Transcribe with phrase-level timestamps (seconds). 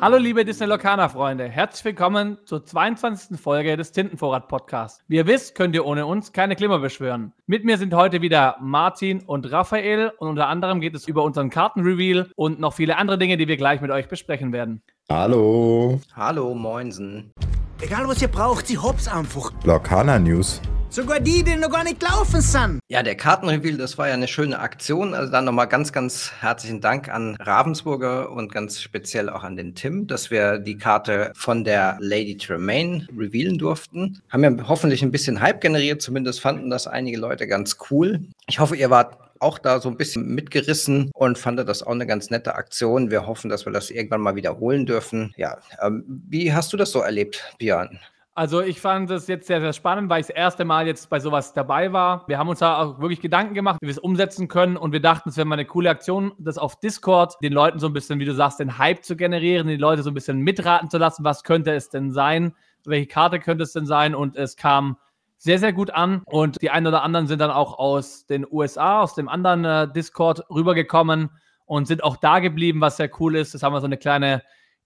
[0.00, 3.40] Hallo liebe Disney Locana Freunde, herzlich willkommen zur 22.
[3.40, 5.02] Folge des Tintenvorrat Podcasts.
[5.08, 7.32] Wie ihr wisst, könnt ihr ohne uns keine Klimmer beschwören.
[7.46, 11.48] Mit mir sind heute wieder Martin und Raphael und unter anderem geht es über unseren
[11.48, 14.82] Kartenreveal und noch viele andere Dinge, die wir gleich mit euch besprechen werden.
[15.08, 15.98] Hallo.
[16.14, 17.32] Hallo, Moinsen.
[17.80, 19.50] Egal was ihr braucht, sie hops einfach.
[19.64, 20.60] Locana News.
[20.92, 22.80] Sogar die, die noch gar nicht laufen sind.
[22.88, 25.14] Ja, der Kartenreveal, das war ja eine schöne Aktion.
[25.14, 29.74] Also dann nochmal ganz, ganz herzlichen Dank an Ravensburger und ganz speziell auch an den
[29.74, 34.20] Tim, dass wir die Karte von der Lady Tremaine revealen durften.
[34.28, 38.26] Haben ja hoffentlich ein bisschen Hype generiert, zumindest fanden das einige Leute ganz cool.
[38.46, 42.06] Ich hoffe, ihr wart auch da so ein bisschen mitgerissen und fand das auch eine
[42.06, 43.10] ganz nette Aktion.
[43.10, 45.32] Wir hoffen, dass wir das irgendwann mal wiederholen dürfen.
[45.38, 47.98] Ja, ähm, wie hast du das so erlebt, Björn?
[48.34, 51.20] Also ich fand es jetzt sehr, sehr spannend, weil ich das erste Mal jetzt bei
[51.20, 52.26] sowas dabei war.
[52.28, 54.78] Wir haben uns da auch wirklich Gedanken gemacht, wie wir es umsetzen können.
[54.78, 57.88] Und wir dachten, es wäre mal eine coole Aktion, das auf Discord den Leuten so
[57.88, 60.88] ein bisschen, wie du sagst, den Hype zu generieren, die Leute so ein bisschen mitraten
[60.88, 64.14] zu lassen, was könnte es denn sein, welche Karte könnte es denn sein?
[64.14, 64.96] Und es kam
[65.36, 66.22] sehr, sehr gut an.
[66.24, 69.92] Und die einen oder anderen sind dann auch aus den USA, aus dem anderen äh,
[69.92, 71.28] Discord rübergekommen
[71.66, 73.52] und sind auch da geblieben, was sehr cool ist.
[73.52, 74.42] Das haben wir so eine kleine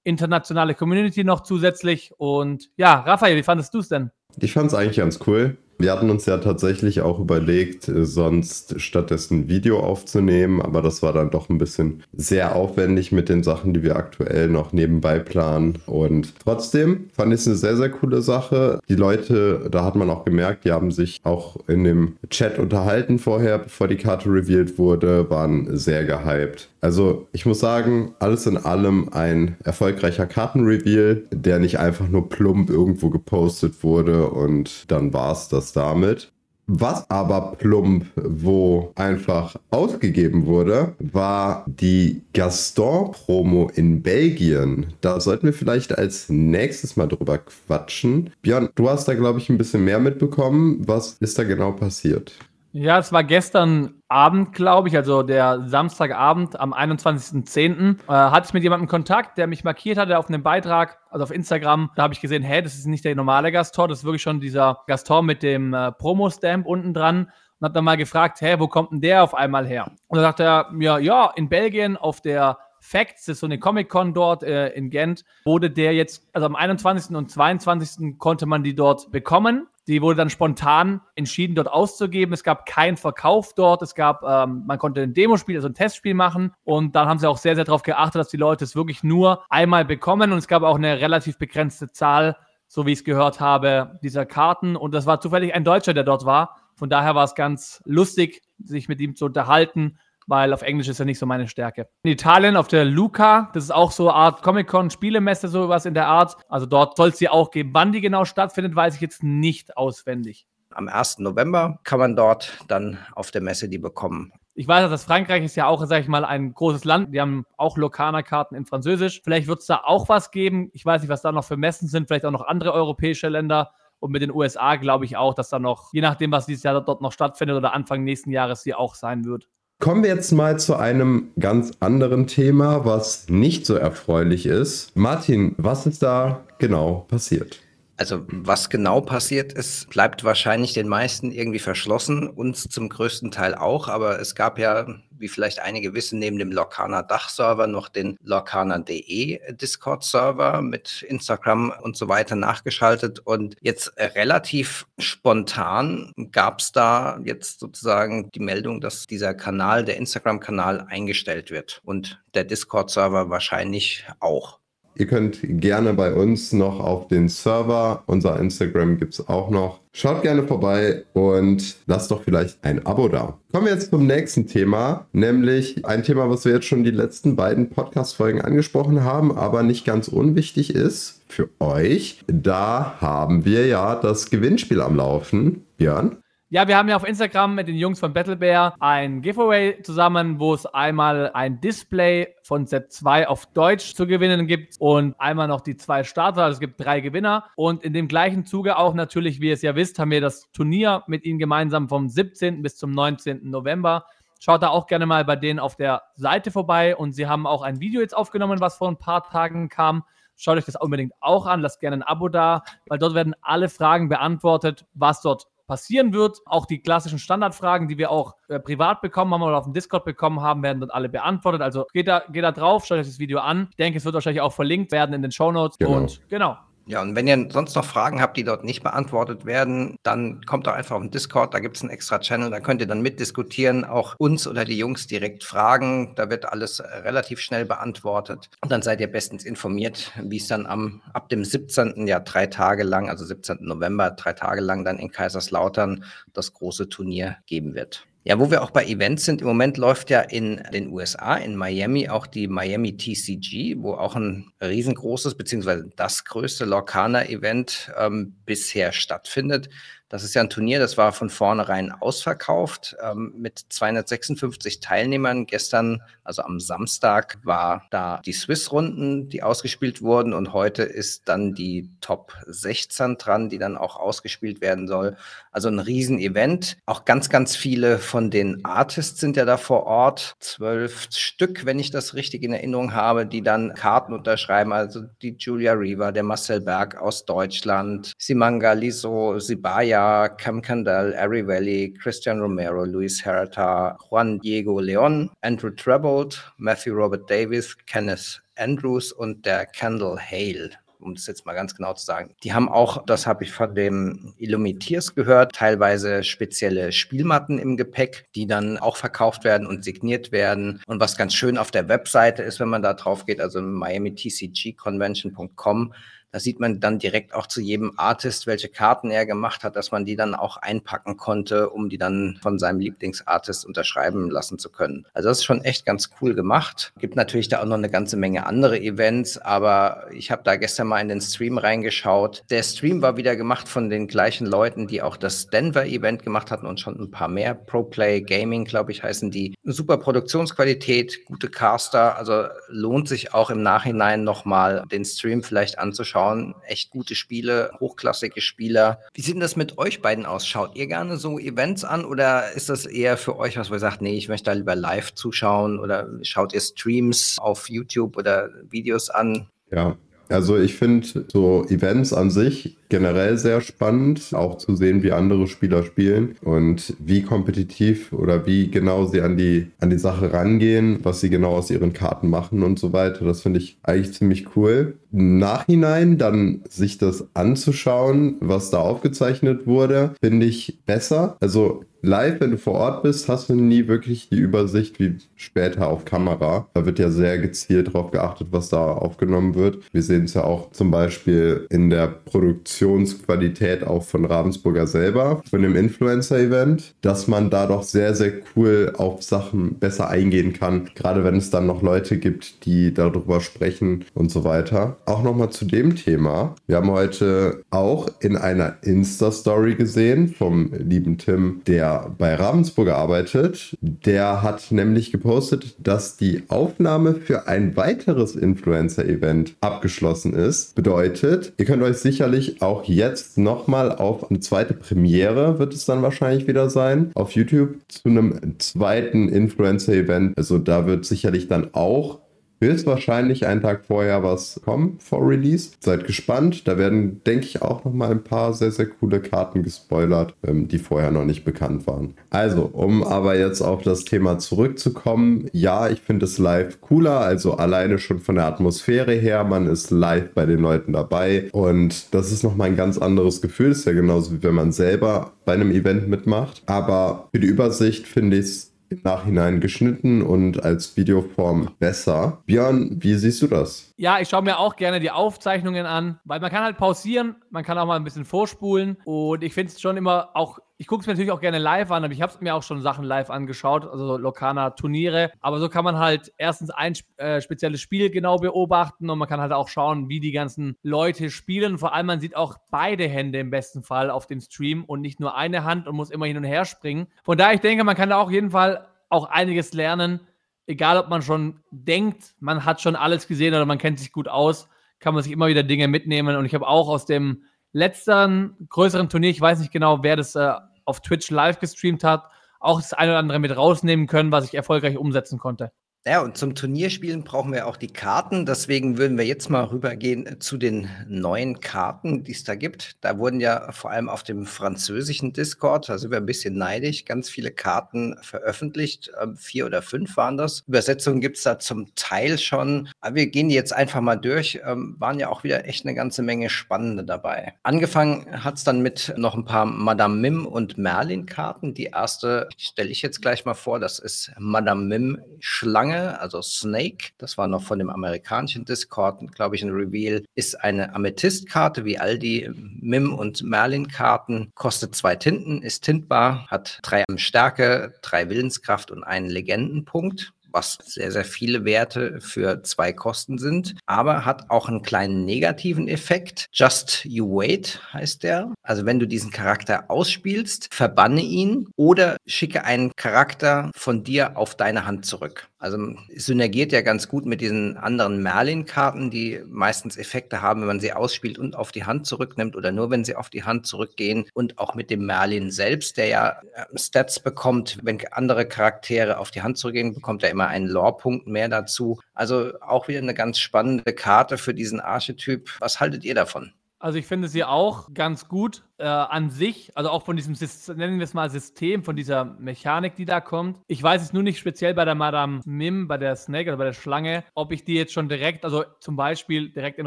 [0.07, 2.13] internationale Community noch zusätzlich.
[2.17, 4.11] Und ja, Raphael, wie fandest du es denn?
[4.41, 5.57] Ich fand es eigentlich ganz cool.
[5.79, 11.13] Wir hatten uns ja tatsächlich auch überlegt, äh, sonst stattdessen Video aufzunehmen, aber das war
[11.13, 15.79] dann doch ein bisschen sehr aufwendig mit den Sachen, die wir aktuell noch nebenbei planen.
[15.85, 18.81] Und trotzdem fand ich es eine sehr, sehr coole Sache.
[18.89, 23.19] Die Leute, da hat man auch gemerkt, die haben sich auch in dem Chat unterhalten
[23.19, 26.71] vorher, bevor die Karte revealed wurde, waren sehr gehypt.
[26.87, 32.71] Also ich muss sagen, alles in allem ein erfolgreicher Kartenreveal, der nicht einfach nur plump
[32.71, 36.31] irgendwo gepostet wurde und dann war es das damit.
[36.69, 44.95] Was aber plump wo einfach ausgegeben wurde, war die Gaston-Promo in Belgien.
[45.01, 48.31] Da sollten wir vielleicht als nächstes mal drüber quatschen.
[48.43, 50.87] Björn, du hast da, glaube ich, ein bisschen mehr mitbekommen.
[50.87, 52.39] Was ist da genau passiert?
[52.79, 58.01] Ja, es war gestern Abend, glaube ich, also der Samstagabend am 21.10.
[58.01, 61.31] Äh, hatte ich mit jemandem Kontakt, der mich markiert hatte auf einem Beitrag, also auf
[61.31, 61.91] Instagram.
[61.97, 64.43] Da habe ich gesehen, hey, das ist nicht der normale Gastor, das ist wirklich schon
[64.43, 67.31] dieser Gastor mit dem äh, Promo-Stamp unten dran.
[67.59, 69.91] Und habe dann mal gefragt, hey, wo kommt denn der auf einmal her?
[70.09, 73.59] Und da sagte er, ja, ja, in Belgien auf der Facts, das ist so eine
[73.59, 77.15] Comic-Con dort äh, in Gent, wurde der jetzt, also am 21.
[77.17, 78.19] und 22.
[78.19, 79.67] konnte man die dort bekommen.
[79.89, 82.33] Die wurde dann spontan entschieden, dort auszugeben.
[82.33, 83.83] Es gab keinen Verkauf dort.
[83.83, 86.53] Es gab, ähm, man konnte ein Demospiel, also ein Testspiel machen.
[86.65, 89.45] Und dann haben sie auch sehr, sehr darauf geachtet, dass die Leute es wirklich nur
[89.49, 90.33] einmal bekommen.
[90.33, 94.27] Und es gab auch eine relativ begrenzte Zahl, so wie ich es gehört habe, dieser
[94.27, 94.75] Karten.
[94.75, 96.57] Und das war zufällig ein Deutscher, der dort war.
[96.75, 100.99] Von daher war es ganz lustig, sich mit ihm zu unterhalten weil auf Englisch ist
[100.99, 101.89] ja nicht so meine Stärke.
[102.03, 105.95] In Italien auf der Luca, das ist auch so eine Art Comic-Con, Spielemesse, sowas in
[105.95, 106.37] der Art.
[106.49, 107.71] Also dort soll es sie auch geben.
[107.73, 110.47] Wann die genau stattfindet, weiß ich jetzt nicht auswendig.
[110.71, 111.21] Am 1.
[111.21, 114.33] November kann man dort dann auf der Messe die bekommen.
[114.59, 117.13] Ich weiß, dass Frankreich ist ja auch, sag ich mal, ein großes Land.
[117.15, 119.21] Die haben auch Lokana-Karten in Französisch.
[119.23, 120.71] Vielleicht wird es da auch was geben.
[120.73, 122.09] Ich weiß nicht, was da noch für Messen sind.
[122.09, 123.73] Vielleicht auch noch andere europäische Länder.
[123.99, 126.81] Und mit den USA glaube ich auch, dass da noch, je nachdem, was dieses Jahr
[126.81, 129.49] dort noch stattfindet oder Anfang nächsten Jahres sie auch sein wird.
[129.79, 134.97] Kommen wir jetzt mal zu einem ganz anderen Thema, was nicht so erfreulich ist.
[134.97, 137.61] Martin, was ist da genau passiert?
[137.99, 143.55] Also was genau passiert ist, bleibt wahrscheinlich den meisten irgendwie verschlossen, uns zum größten Teil
[143.55, 144.87] auch, aber es gab ja,
[145.19, 151.97] wie vielleicht einige wissen, neben dem Lorcaner Dachserver noch den Lorcaner.de Discord-Server mit Instagram und
[151.97, 159.07] so weiter nachgeschaltet und jetzt relativ spontan gab es da jetzt sozusagen die Meldung, dass
[159.07, 164.61] dieser Kanal, der Instagram-Kanal eingestellt wird und der Discord-Server wahrscheinlich auch.
[164.99, 169.81] Ihr könnt gerne bei uns noch auf den Server, unser Instagram gibt es auch noch.
[169.93, 173.39] Schaut gerne vorbei und lasst doch vielleicht ein Abo da.
[173.53, 177.37] Kommen wir jetzt zum nächsten Thema, nämlich ein Thema, was wir jetzt schon die letzten
[177.37, 182.23] beiden Podcast-Folgen angesprochen haben, aber nicht ganz unwichtig ist für euch.
[182.27, 185.67] Da haben wir ja das Gewinnspiel am Laufen.
[185.77, 186.17] Björn?
[186.49, 190.39] Ja, wir haben ja auf Instagram mit den Jungs von Battle Bear ein Giveaway zusammen,
[190.39, 195.49] wo es einmal ein Display von Set 2 auf Deutsch zu gewinnen gibt und einmal
[195.49, 196.45] noch die zwei Starter.
[196.45, 197.47] Also es gibt drei Gewinner.
[197.57, 200.49] Und in dem gleichen Zuge auch natürlich, wie ihr es ja wisst, haben wir das
[200.53, 202.63] Turnier mit ihnen gemeinsam vom 17.
[202.63, 203.51] bis zum 19.
[203.51, 204.07] November.
[204.39, 207.63] Schaut da auch gerne mal bei denen auf der Seite vorbei und sie haben auch
[207.63, 210.05] ein Video jetzt aufgenommen, was vor ein paar Tagen kam.
[210.37, 213.69] Schaut euch das unbedingt auch an, lasst gerne ein Abo da, weil dort werden alle
[213.69, 216.39] Fragen beantwortet, was dort passieren wird.
[216.47, 220.05] Auch die klassischen Standardfragen, die wir auch äh, privat bekommen haben oder auf dem Discord
[220.05, 221.63] bekommen haben, werden dort alle beantwortet.
[221.63, 223.69] Also geht da, geht da drauf, schaut euch das Video an.
[223.71, 225.79] Ich denke, es wird wahrscheinlich auch verlinkt werden in den Show Notes.
[225.79, 225.97] Genau.
[225.97, 226.57] Und genau,
[226.89, 230.69] Ja, und wenn ihr sonst noch Fragen habt, die dort nicht beantwortet werden, dann kommt
[230.69, 233.03] doch einfach auf den Discord, da gibt es einen extra Channel, da könnt ihr dann
[233.03, 236.15] mitdiskutieren, auch uns oder die Jungs direkt fragen.
[236.15, 238.51] Da wird alles äh, relativ schnell beantwortet.
[238.63, 242.07] Und dann seid ihr bestens informiert, wie es dann am ab dem 17.
[242.07, 243.59] ja drei Tage lang, also 17.
[243.63, 246.05] November, drei Tage lang dann in Kaiserslautern
[246.35, 248.07] das große Turnier geben wird.
[248.29, 251.55] Ja, wo wir auch bei Events sind, im Moment läuft ja in den USA, in
[251.55, 258.91] Miami, auch die Miami TCG, wo auch ein riesengroßes, beziehungsweise das größte Lorcaner-Event ähm, bisher
[258.91, 259.69] stattfindet.
[260.09, 265.47] Das ist ja ein Turnier, das war von vornherein ausverkauft ähm, mit 256 Teilnehmern.
[265.47, 271.55] Gestern, also am Samstag, war da die Swiss-Runden, die ausgespielt wurden und heute ist dann
[271.55, 275.17] die Top 16 dran, die dann auch ausgespielt werden soll.
[275.51, 276.77] Also ein Riesenevent.
[276.87, 280.37] Auch ganz, ganz viele von den Artists sind ja da vor Ort.
[280.39, 284.73] Zwölf Stück, wenn ich das richtig in Erinnerung habe, die dann Karten unterschreiben.
[284.73, 291.47] Also die Julia Reaver, der Marcel Berg aus Deutschland, Simanga Liso, Sibaya, Cam Candel, Ari
[291.47, 299.13] Valley, Christian Romero, Luis Herrata, Juan Diego Leon, Andrew Trebold, Matthew Robert Davis, Kenneth Andrews
[299.13, 300.71] und der Kendall Hale
[301.07, 302.35] um das jetzt mal ganz genau zu sagen.
[302.43, 308.29] Die haben auch, das habe ich von dem Illumitiers gehört, teilweise spezielle Spielmatten im Gepäck,
[308.35, 310.81] die dann auch verkauft werden und signiert werden.
[310.87, 315.95] Und was ganz schön auf der Webseite ist, wenn man da drauf geht, also miamitcgconvention.com,
[316.37, 319.91] da sieht man dann direkt auch zu jedem Artist, welche Karten er gemacht hat, dass
[319.91, 324.69] man die dann auch einpacken konnte, um die dann von seinem Lieblingsartist unterschreiben lassen zu
[324.69, 325.07] können.
[325.15, 326.93] Also das ist schon echt ganz cool gemacht.
[326.99, 330.89] Gibt natürlich da auch noch eine ganze Menge andere Events, aber ich habe da gestern
[330.89, 332.45] mal in den Stream reingeschaut.
[332.51, 336.67] Der Stream war wieder gemacht von den gleichen Leuten, die auch das Denver-Event gemacht hatten
[336.67, 337.55] und schon ein paar mehr.
[337.55, 339.55] ProPlay Gaming, glaube ich, heißen die.
[339.65, 346.26] Super Produktionsqualität, gute Caster, also lohnt sich auch im Nachhinein nochmal den Stream vielleicht anzuschauen.
[346.67, 349.01] Echt gute Spiele, hochklassige Spieler.
[349.15, 350.47] Wie sieht das mit euch beiden aus?
[350.47, 354.03] Schaut ihr gerne so Events an oder ist das eher für euch, was ihr sagt,
[354.03, 359.11] nee, ich möchte da lieber live zuschauen oder schaut ihr Streams auf YouTube oder Videos
[359.11, 359.49] an?
[359.71, 359.97] Ja,
[360.29, 365.47] also ich finde so Events an sich generell sehr spannend, auch zu sehen, wie andere
[365.47, 371.01] Spieler spielen und wie kompetitiv oder wie genau sie an die, an die Sache rangehen,
[371.03, 373.25] was sie genau aus ihren Karten machen und so weiter.
[373.25, 374.95] Das finde ich eigentlich ziemlich cool.
[375.11, 381.37] Nachhinein dann sich das anzuschauen, was da aufgezeichnet wurde, finde ich besser.
[381.41, 385.89] Also live, wenn du vor Ort bist, hast du nie wirklich die Übersicht wie später
[385.89, 386.69] auf Kamera.
[386.75, 389.79] Da wird ja sehr gezielt darauf geachtet, was da aufgenommen wird.
[389.93, 395.63] Wir sehen es ja auch zum Beispiel in der Produktionsqualität auch von Ravensburger selber, von
[395.63, 400.91] dem Influencer-Event, dass man da doch sehr, sehr cool auf Sachen besser eingehen kann.
[400.95, 404.97] Gerade wenn es dann noch Leute gibt, die darüber sprechen und so weiter.
[405.07, 406.55] Auch nochmal zu dem Thema.
[406.67, 413.77] Wir haben heute auch in einer Insta-Story gesehen vom lieben Tim, der bei Ravensburger arbeitet.
[413.81, 420.75] Der hat nämlich gepostet, dass die Aufnahme für ein weiteres Influencer-Event abgeschlossen ist.
[420.75, 426.03] Bedeutet, ihr könnt euch sicherlich auch jetzt nochmal auf eine zweite Premiere, wird es dann
[426.03, 430.37] wahrscheinlich wieder sein, auf YouTube zu einem zweiten Influencer-Event.
[430.37, 432.21] Also da wird sicherlich dann auch
[432.67, 435.71] höchstwahrscheinlich einen Tag vorher was kommen vor Release.
[435.81, 436.67] Seid gespannt.
[436.67, 440.69] Da werden, denke ich, auch noch mal ein paar sehr, sehr coole Karten gespoilert, ähm,
[440.69, 442.15] die vorher noch nicht bekannt waren.
[442.31, 445.49] Also, um aber jetzt auf das Thema zurückzukommen.
[445.53, 447.21] Ja, ich finde es live cooler.
[447.21, 449.45] Also alleine schon von der Atmosphäre her.
[449.45, 451.49] Man ist live bei den Leuten dabei.
[451.53, 453.73] Und das ist noch mal ein ganz anderes Gefühl.
[453.73, 456.63] Ist ja genauso wie wenn man selber bei einem Event mitmacht.
[456.67, 462.43] Aber für die Übersicht finde ich es im Nachhinein geschnitten und als Videoform besser.
[462.47, 463.93] Björn, wie siehst du das?
[463.97, 467.65] Ja, ich schaue mir auch gerne die Aufzeichnungen an, weil man kann halt pausieren, man
[467.65, 471.01] kann auch mal ein bisschen vorspulen und ich finde es schon immer auch, ich gucke
[471.01, 473.31] es mir natürlich auch gerne live an, aber ich habe mir auch schon Sachen live
[473.31, 478.37] angeschaut, also Lokana Turniere, aber so kann man halt erstens ein äh, spezielles Spiel genau
[478.37, 481.79] beobachten und man kann halt auch schauen, wie die ganzen Leute spielen.
[481.79, 485.21] Vor allem man sieht auch beide Hände im besten Fall auf dem Stream und nicht
[485.21, 487.07] nur eine Hand und muss immer hin und her springen.
[487.25, 490.21] Von daher, ich denke, man kann da auch auf jeden Fall auch einiges lernen
[490.67, 494.29] egal ob man schon denkt, man hat schon alles gesehen oder man kennt sich gut
[494.29, 494.69] aus,
[494.99, 496.37] kann man sich immer wieder Dinge mitnehmen.
[496.37, 497.45] Und ich habe auch aus dem
[497.77, 500.53] letzten größeren Turnier, ich weiß nicht genau, wer das äh,
[500.87, 502.25] auf Twitch live gestreamt hat,
[502.59, 505.73] auch das eine oder andere mit rausnehmen können, was ich erfolgreich umsetzen konnte.
[506.09, 508.47] Ja, und zum Turnierspielen brauchen wir auch die Karten.
[508.47, 512.97] Deswegen würden wir jetzt mal rübergehen zu den neuen Karten, die es da gibt.
[513.01, 517.07] Da wurden ja vor allem auf dem französischen Discord, da sind wir ein bisschen neidisch,
[517.07, 519.11] ganz viele Karten veröffentlicht.
[519.21, 520.63] Ähm, vier oder fünf waren das.
[520.69, 522.89] Übersetzungen gibt es da zum Teil schon.
[523.01, 524.61] Aber wir gehen die jetzt einfach mal durch.
[524.65, 527.55] Ähm, waren ja auch wieder echt eine ganze Menge spannende dabei.
[527.65, 531.75] Angefangen hat es dann mit noch ein paar Madame Mim und Merlin-Karten.
[531.75, 533.81] Die erste stelle ich jetzt gleich mal vor.
[533.81, 539.33] Das ist Madame Mim Schlange Schlange, also Snake, das war noch von dem amerikanischen Discord,
[539.35, 542.51] glaube ich, ein Reveal, ist eine Amethyst-Karte, wie all die
[542.81, 549.29] Mim- und Merlin-Karten, kostet zwei Tinten, ist tintbar, hat drei Stärke, drei Willenskraft und einen
[549.29, 555.27] Legendenpunkt was sehr, sehr viele Werte für zwei Kosten sind, aber hat auch einen kleinen
[555.27, 556.47] negativen Effekt.
[556.51, 558.55] Just You Wait heißt der.
[558.67, 564.57] Also wenn du diesen Charakter ausspielst, verbanne ihn oder schicke einen Charakter von dir auf
[564.57, 565.49] deine Hand zurück.
[565.59, 565.79] Also
[566.15, 570.93] synergiert ja ganz gut mit diesen anderen Merlin-Karten, die meistens Effekte haben, wenn man sie
[570.93, 574.59] ausspielt und auf die Hand zurücknimmt oder nur wenn sie auf die Hand zurückgehen und
[574.59, 579.43] auch mit dem Merlin selbst, der ja äh, Stats bekommt, wenn andere Charaktere auf die
[579.43, 582.01] Hand zurückgehen, bekommt er immer einen Lore-Punkt mehr dazu.
[582.15, 585.51] Also auch wieder eine ganz spannende Karte für diesen Archetyp.
[585.61, 586.53] Was haltet ihr davon?
[586.87, 590.37] Also ich finde sie auch ganz gut äh, an sich, also auch von diesem,
[590.77, 593.59] nennen wir es mal System, von dieser Mechanik, die da kommt.
[593.67, 596.65] Ich weiß es nur nicht speziell bei der Madame Mim, bei der Snake oder bei
[596.67, 599.87] der Schlange, ob ich die jetzt schon direkt, also zum Beispiel direkt in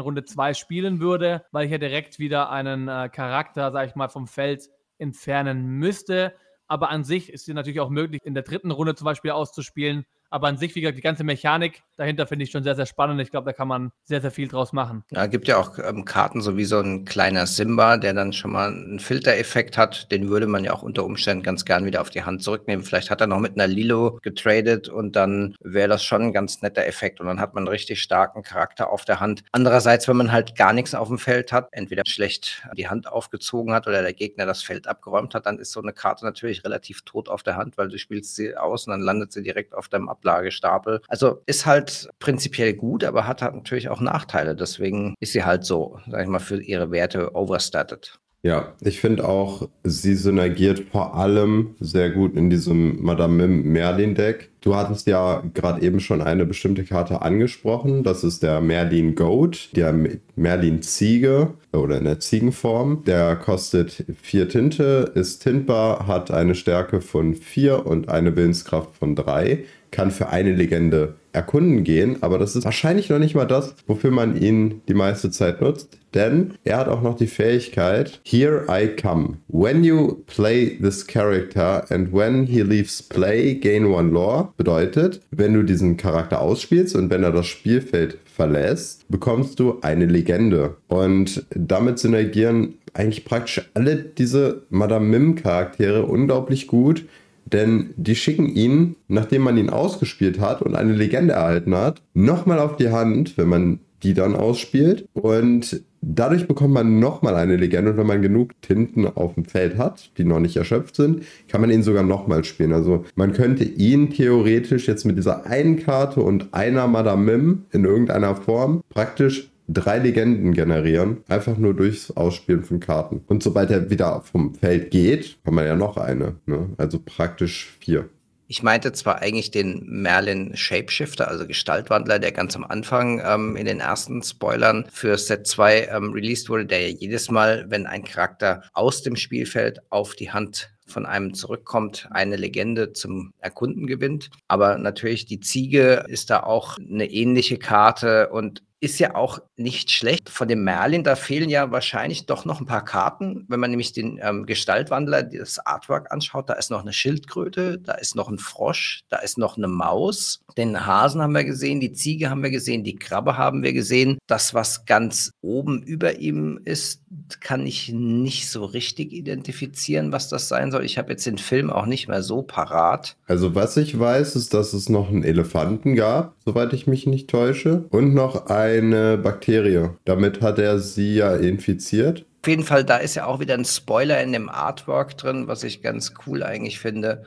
[0.00, 4.10] Runde 2 spielen würde, weil ich ja direkt wieder einen äh, Charakter, sag ich mal,
[4.10, 6.34] vom Feld entfernen müsste.
[6.66, 10.04] Aber an sich ist sie natürlich auch möglich, in der dritten Runde zum Beispiel auszuspielen.
[10.30, 13.20] Aber an sich, wie gesagt, die ganze Mechanik dahinter finde ich schon sehr, sehr spannend.
[13.20, 15.04] Ich glaube, da kann man sehr, sehr viel draus machen.
[15.10, 18.52] Ja, gibt ja auch ähm, Karten, so wie so ein kleiner Simba, der dann schon
[18.52, 20.10] mal einen Filtereffekt hat.
[20.12, 22.84] Den würde man ja auch unter Umständen ganz gern wieder auf die Hand zurücknehmen.
[22.84, 26.62] Vielleicht hat er noch mit einer Lilo getradet und dann wäre das schon ein ganz
[26.62, 27.20] netter Effekt.
[27.20, 29.42] Und dann hat man einen richtig starken Charakter auf der Hand.
[29.50, 33.74] Andererseits, wenn man halt gar nichts auf dem Feld hat, entweder schlecht die Hand aufgezogen
[33.74, 37.02] hat oder der Gegner das Feld abgeräumt hat, dann ist so eine Karte natürlich relativ
[37.02, 39.88] tot auf der Hand, weil du spielst sie aus und dann landet sie direkt auf
[39.88, 41.00] deinem Ab Ablagestapel.
[41.08, 44.54] Also ist halt prinzipiell gut, aber hat halt natürlich auch Nachteile.
[44.54, 48.18] Deswegen ist sie halt so, sag ich mal, für ihre Werte overstated.
[48.42, 54.14] Ja, ich finde auch, sie synergiert vor allem sehr gut in diesem Madame Mim Merlin
[54.14, 54.48] Deck.
[54.62, 58.02] Du hattest ja gerade eben schon eine bestimmte Karte angesprochen.
[58.02, 59.94] Das ist der Merlin Goat, der
[60.36, 63.04] Merlin Ziege oder in der Ziegenform.
[63.04, 69.16] Der kostet vier Tinte, ist tintbar, hat eine Stärke von vier und eine Willenskraft von
[69.16, 73.74] drei kann für eine Legende erkunden gehen, aber das ist wahrscheinlich noch nicht mal das,
[73.86, 78.66] wofür man ihn die meiste Zeit nutzt, denn er hat auch noch die Fähigkeit Here
[78.68, 79.36] I come.
[79.48, 84.48] When you play this character and when he leaves play, gain one lore.
[84.56, 90.06] Bedeutet, wenn du diesen Charakter ausspielst und wenn er das Spielfeld verlässt, bekommst du eine
[90.06, 90.76] Legende.
[90.88, 97.04] Und damit synergieren eigentlich praktisch alle diese Madame Mim Charaktere unglaublich gut
[97.52, 102.58] denn die schicken ihn, nachdem man ihn ausgespielt hat und eine Legende erhalten hat, nochmal
[102.58, 105.06] auf die Hand, wenn man die dann ausspielt.
[105.12, 107.90] Und dadurch bekommt man nochmal eine Legende.
[107.90, 111.60] Und wenn man genug Tinten auf dem Feld hat, die noch nicht erschöpft sind, kann
[111.60, 112.72] man ihn sogar nochmal spielen.
[112.72, 117.84] Also man könnte ihn theoretisch jetzt mit dieser einen Karte und einer Madame Mim in
[117.84, 123.22] irgendeiner Form praktisch drei Legenden generieren, einfach nur durchs Ausspielen von Karten.
[123.26, 126.36] Und sobald er wieder vom Feld geht, haben wir ja noch eine.
[126.46, 126.70] Ne?
[126.76, 128.08] Also praktisch vier.
[128.48, 133.64] Ich meinte zwar eigentlich den Merlin Shapeshifter, also Gestaltwandler, der ganz am Anfang ähm, in
[133.64, 138.02] den ersten Spoilern für Set 2 ähm, released wurde, der ja jedes Mal, wenn ein
[138.02, 144.30] Charakter aus dem Spielfeld auf die Hand von einem zurückkommt, eine Legende zum Erkunden gewinnt.
[144.48, 149.90] Aber natürlich die Ziege ist da auch eine ähnliche Karte und ist ja auch nicht
[149.90, 150.30] schlecht.
[150.30, 153.44] Von dem Merlin, da fehlen ja wahrscheinlich doch noch ein paar Karten.
[153.48, 157.92] Wenn man nämlich den ähm, Gestaltwandler, das Artwork anschaut, da ist noch eine Schildkröte, da
[157.92, 160.40] ist noch ein Frosch, da ist noch eine Maus.
[160.56, 164.18] Den Hasen haben wir gesehen, die Ziege haben wir gesehen, die Krabbe haben wir gesehen.
[164.26, 166.99] Das, was ganz oben über ihm ist,
[167.40, 170.84] kann ich nicht so richtig identifizieren, was das sein soll.
[170.84, 173.16] Ich habe jetzt den Film auch nicht mehr so parat.
[173.26, 177.28] Also was ich weiß, ist, dass es noch einen Elefanten gab, soweit ich mich nicht
[177.28, 179.90] täusche, und noch ein eine Bakterie.
[180.04, 182.26] Damit hat er sie ja infiziert.
[182.42, 185.62] Auf jeden Fall, da ist ja auch wieder ein Spoiler in dem Artwork drin, was
[185.62, 187.24] ich ganz cool eigentlich finde,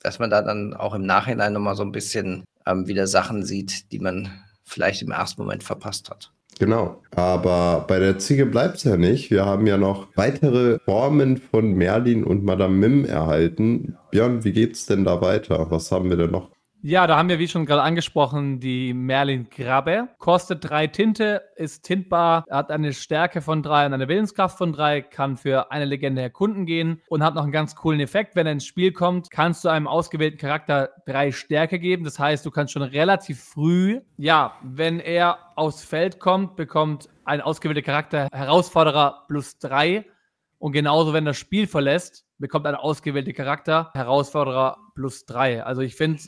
[0.00, 3.92] dass man da dann auch im Nachhinein nochmal so ein bisschen ähm, wieder Sachen sieht,
[3.92, 4.30] die man
[4.64, 6.32] vielleicht im ersten Moment verpasst hat.
[6.58, 9.30] Genau, aber bei der Ziege bleibt es ja nicht.
[9.30, 13.96] Wir haben ja noch weitere Formen von Merlin und Madame Mim erhalten.
[14.10, 15.70] Björn, wie geht's denn da weiter?
[15.70, 16.50] Was haben wir denn noch?
[16.80, 20.10] Ja, da haben wir, wie schon gerade angesprochen, die Merlin Krabbe.
[20.18, 25.02] Kostet drei Tinte, ist tintbar, hat eine Stärke von drei und eine Willenskraft von drei,
[25.02, 28.36] kann für eine Legende erkunden gehen und hat noch einen ganz coolen Effekt.
[28.36, 32.04] Wenn er ins Spiel kommt, kannst du einem ausgewählten Charakter drei Stärke geben.
[32.04, 37.40] Das heißt, du kannst schon relativ früh, ja, wenn er aufs Feld kommt, bekommt ein
[37.40, 40.06] ausgewählter Charakter Herausforderer plus drei.
[40.58, 45.64] Und genauso, wenn das Spiel verlässt, bekommt ein ausgewählter Charakter Herausforderer plus drei.
[45.64, 46.20] Also ich finde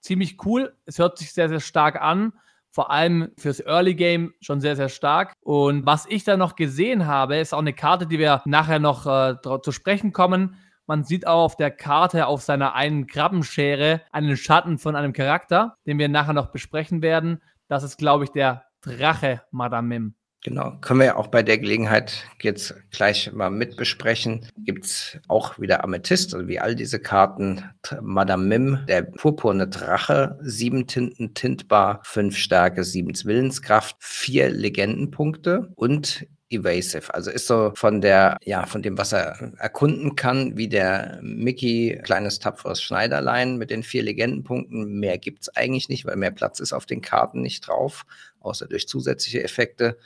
[0.00, 0.74] ziemlich cool.
[0.86, 2.32] Es hört sich sehr, sehr stark an.
[2.70, 5.32] Vor allem fürs Early Game schon sehr, sehr stark.
[5.40, 9.06] Und was ich da noch gesehen habe, ist auch eine Karte, die wir nachher noch
[9.06, 10.56] äh, zu sprechen kommen.
[10.86, 15.76] Man sieht auch auf der Karte auf seiner einen Krabbenschere einen Schatten von einem Charakter,
[15.86, 17.42] den wir nachher noch besprechen werden.
[17.68, 20.14] Das ist, glaube ich, der Drache Madame Mim.
[20.44, 24.46] Genau, können wir ja auch bei der Gelegenheit jetzt gleich mal mit besprechen.
[24.56, 27.64] Gibt es auch wieder Amethyst, also wie all diese Karten.
[28.00, 36.24] Madame Mim, der purpurne Drache, sieben Tinten tintbar, fünf Stärke, sieben Willenskraft, vier Legendenpunkte und
[36.50, 37.12] evasive.
[37.12, 42.00] Also ist so von der, ja, von dem, was er erkunden kann, wie der Mickey,
[42.04, 45.00] kleines tapferes Schneiderlein mit den vier Legendenpunkten.
[45.00, 48.06] Mehr gibt es eigentlich nicht, weil mehr Platz ist auf den Karten nicht drauf,
[48.38, 49.98] außer durch zusätzliche Effekte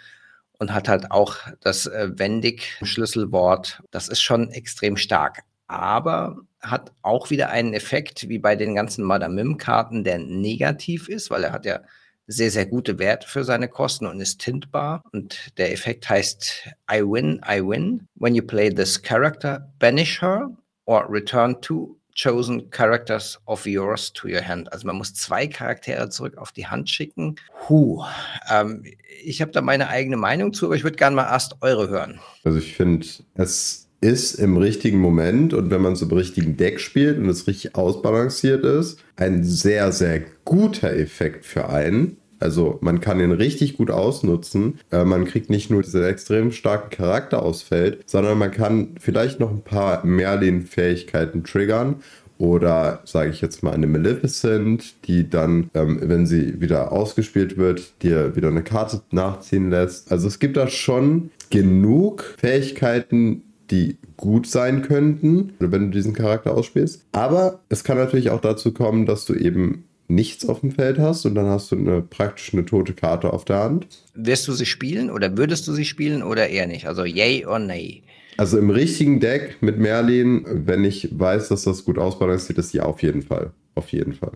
[0.62, 3.83] und hat halt auch das äh, Wendig-Schlüsselwort.
[3.90, 5.42] Das ist schon extrem stark.
[5.66, 11.31] Aber hat auch wieder einen Effekt, wie bei den ganzen Madame Mim-Karten, der negativ ist,
[11.31, 11.81] weil er hat ja
[12.28, 15.02] sehr, sehr gute Werte für seine Kosten und ist tintbar.
[15.12, 18.07] Und der Effekt heißt I win, I win.
[18.14, 20.49] When you play this character, banish her
[20.85, 24.73] or return to chosen characters of yours to your hand.
[24.73, 27.37] Also man muss zwei Charaktere zurück auf die Hand schicken.
[27.69, 28.04] Huh.
[28.50, 28.85] Ähm,
[29.25, 32.21] ich habe da meine eigene Meinung zu, aber ich würde gerne mal erst eure hören.
[32.45, 36.81] Also ich finde, es ist im richtigen Moment und wenn man so im richtigen Deck
[36.81, 42.16] spielt und es richtig ausbalanciert ist, ein sehr, sehr guter Effekt für einen.
[42.43, 44.81] Also man kann ihn richtig gut ausnutzen.
[44.91, 49.41] Äh, man kriegt nicht nur diesen extrem starken Charakter aus Feld, sondern man kann vielleicht
[49.41, 51.97] noch ein paar Merlin-Fähigkeiten triggern
[52.43, 58.03] oder sage ich jetzt mal eine Maleficent, die dann, ähm, wenn sie wieder ausgespielt wird,
[58.03, 60.11] dir wieder eine Karte nachziehen lässt.
[60.11, 66.55] Also es gibt da schon genug Fähigkeiten, die gut sein könnten, wenn du diesen Charakter
[66.55, 67.05] ausspielst.
[67.12, 71.25] Aber es kann natürlich auch dazu kommen, dass du eben nichts auf dem Feld hast
[71.25, 74.05] und dann hast du eine, praktisch eine tote Karte auf der Hand.
[74.14, 76.87] Wirst du sie spielen oder würdest du sie spielen oder eher nicht?
[76.87, 78.03] Also yay or nay?
[78.37, 82.85] Also im richtigen Deck mit Merlin, wenn ich weiß, dass das gut ausbalanciert ist, ja,
[82.85, 83.53] auf jeden Fall.
[83.75, 84.33] Auf jeden Fall.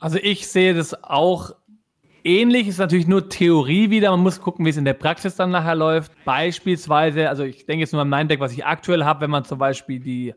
[0.00, 1.54] Also ich sehe das auch
[2.24, 4.10] ähnlich, ist natürlich nur Theorie wieder.
[4.10, 6.12] Man muss gucken, wie es in der Praxis dann nachher läuft.
[6.24, 9.44] Beispielsweise, also ich denke jetzt nur an mein Deck, was ich aktuell habe, wenn man
[9.44, 10.34] zum Beispiel die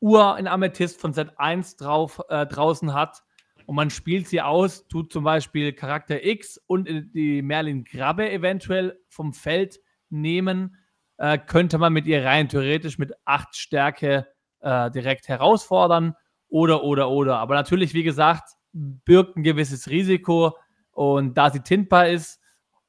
[0.00, 3.22] Uhr in Amethyst von Set 1 drauf, äh, draußen hat,
[3.66, 8.98] und man spielt sie aus, tut zum Beispiel Charakter X und die Merlin Krabbe eventuell
[9.08, 10.76] vom Feld nehmen,
[11.16, 14.26] äh, könnte man mit ihr rein theoretisch mit 8 Stärke
[14.60, 16.14] äh, direkt herausfordern
[16.48, 17.38] oder, oder, oder.
[17.38, 20.56] Aber natürlich, wie gesagt, birgt ein gewisses Risiko.
[20.90, 22.40] Und da sie tintbar ist,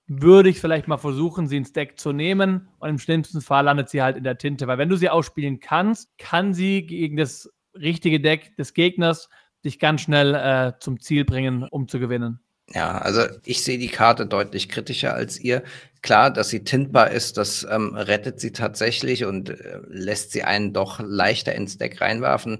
[0.07, 2.69] würde ich vielleicht mal versuchen, sie ins Deck zu nehmen.
[2.79, 5.59] Und im schlimmsten Fall landet sie halt in der Tinte, weil wenn du sie ausspielen
[5.59, 9.29] kannst, kann sie gegen das richtige Deck des Gegners
[9.65, 12.39] dich ganz schnell äh, zum Ziel bringen, um zu gewinnen.
[12.73, 15.63] Ja, also ich sehe die Karte deutlich kritischer als ihr.
[16.01, 20.73] Klar, dass sie tintbar ist, das ähm, rettet sie tatsächlich und äh, lässt sie einen
[20.73, 22.59] doch leichter ins Deck reinwerfen.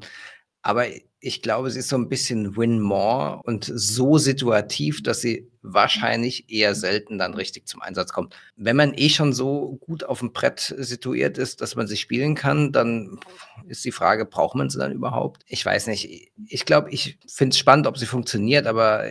[0.65, 0.88] Aber
[1.19, 6.49] ich glaube, sie ist so ein bisschen Win More und so situativ, dass sie wahrscheinlich
[6.51, 8.36] eher selten dann richtig zum Einsatz kommt.
[8.56, 12.34] Wenn man eh schon so gut auf dem Brett situiert ist, dass man sie spielen
[12.34, 13.19] kann, dann
[13.67, 15.43] ist die Frage, braucht man sie dann überhaupt?
[15.45, 16.32] Ich weiß nicht.
[16.47, 19.04] Ich glaube, ich finde es spannend, ob sie funktioniert, aber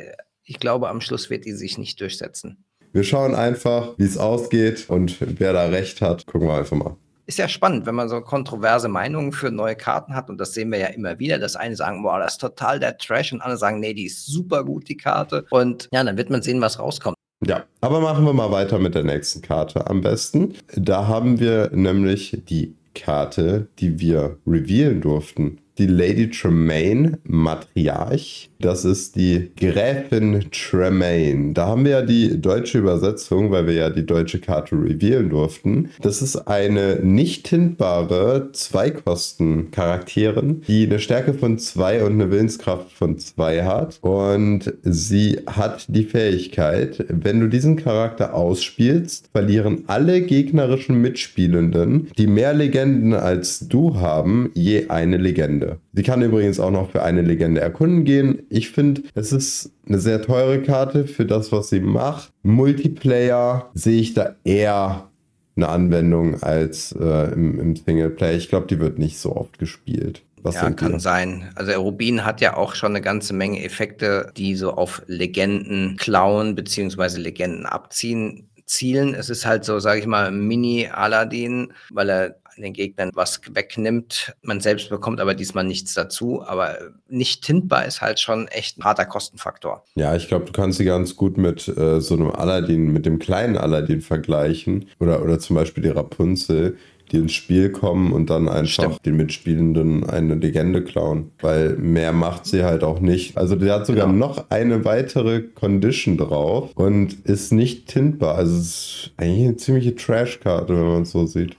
[0.42, 2.64] ich glaube, am Schluss wird die sich nicht durchsetzen.
[2.92, 6.96] Wir schauen einfach, wie es ausgeht und wer da recht hat, gucken wir einfach mal
[7.26, 10.28] ist ja spannend, wenn man so kontroverse Meinungen für neue Karten hat.
[10.28, 11.38] Und das sehen wir ja immer wieder.
[11.38, 13.32] Das eine sagen, boah, das ist total der Trash.
[13.32, 15.46] Und andere sagen, nee, die ist super gut, die Karte.
[15.50, 17.16] Und ja, dann wird man sehen, was rauskommt.
[17.46, 20.54] Ja, aber machen wir mal weiter mit der nächsten Karte am besten.
[20.74, 28.50] Da haben wir nämlich die Karte, die wir revealen durften die Lady Tremaine Matriarch.
[28.60, 31.52] Das ist die Gräfin Tremaine.
[31.52, 35.90] Da haben wir ja die deutsche Übersetzung, weil wir ja die deutsche Karte revealen durften.
[36.00, 43.18] Das ist eine nicht tintbare Zweikosten-Charakterin, die eine Stärke von 2 und eine Willenskraft von
[43.18, 43.98] 2 hat.
[44.00, 52.28] Und sie hat die Fähigkeit, wenn du diesen Charakter ausspielst, verlieren alle gegnerischen Mitspielenden, die
[52.28, 55.63] mehr Legenden als du haben, je eine Legende.
[55.64, 55.80] Legende.
[55.92, 58.42] Sie kann übrigens auch noch für eine Legende erkunden gehen.
[58.48, 62.32] Ich finde, es ist eine sehr teure Karte für das, was sie macht.
[62.42, 65.08] Multiplayer sehe ich da eher
[65.56, 68.36] eine Anwendung als äh, im, im Singleplayer.
[68.36, 70.22] Ich glaube, die wird nicht so oft gespielt.
[70.42, 71.50] Was ja, kann sein.
[71.54, 76.54] Also Rubin hat ja auch schon eine ganze Menge Effekte, die so auf Legenden klauen
[76.54, 79.14] beziehungsweise Legenden abziehen zielen.
[79.14, 84.34] Es ist halt so, sage ich mal, Mini-Aladdin, weil er den Gegnern was wegnimmt.
[84.42, 86.42] Man selbst bekommt aber diesmal nichts dazu.
[86.46, 89.84] Aber nicht tintbar ist halt schon echt ein harter Kostenfaktor.
[89.94, 93.18] Ja, ich glaube, du kannst sie ganz gut mit äh, so einem Aladdin, mit dem
[93.18, 94.86] kleinen Aladdin vergleichen.
[95.00, 96.76] Oder, oder zum Beispiel die Rapunzel
[97.12, 99.06] die ins Spiel kommen und dann einfach Stimmt.
[99.06, 101.30] den Mitspielenden eine Legende klauen.
[101.40, 103.36] Weil mehr macht sie halt auch nicht.
[103.36, 104.28] Also der hat sogar genau.
[104.28, 108.36] noch eine weitere Condition drauf und ist nicht tintbar.
[108.36, 111.56] Also es ist eigentlich eine ziemliche Trashkarte, wenn man es so sieht.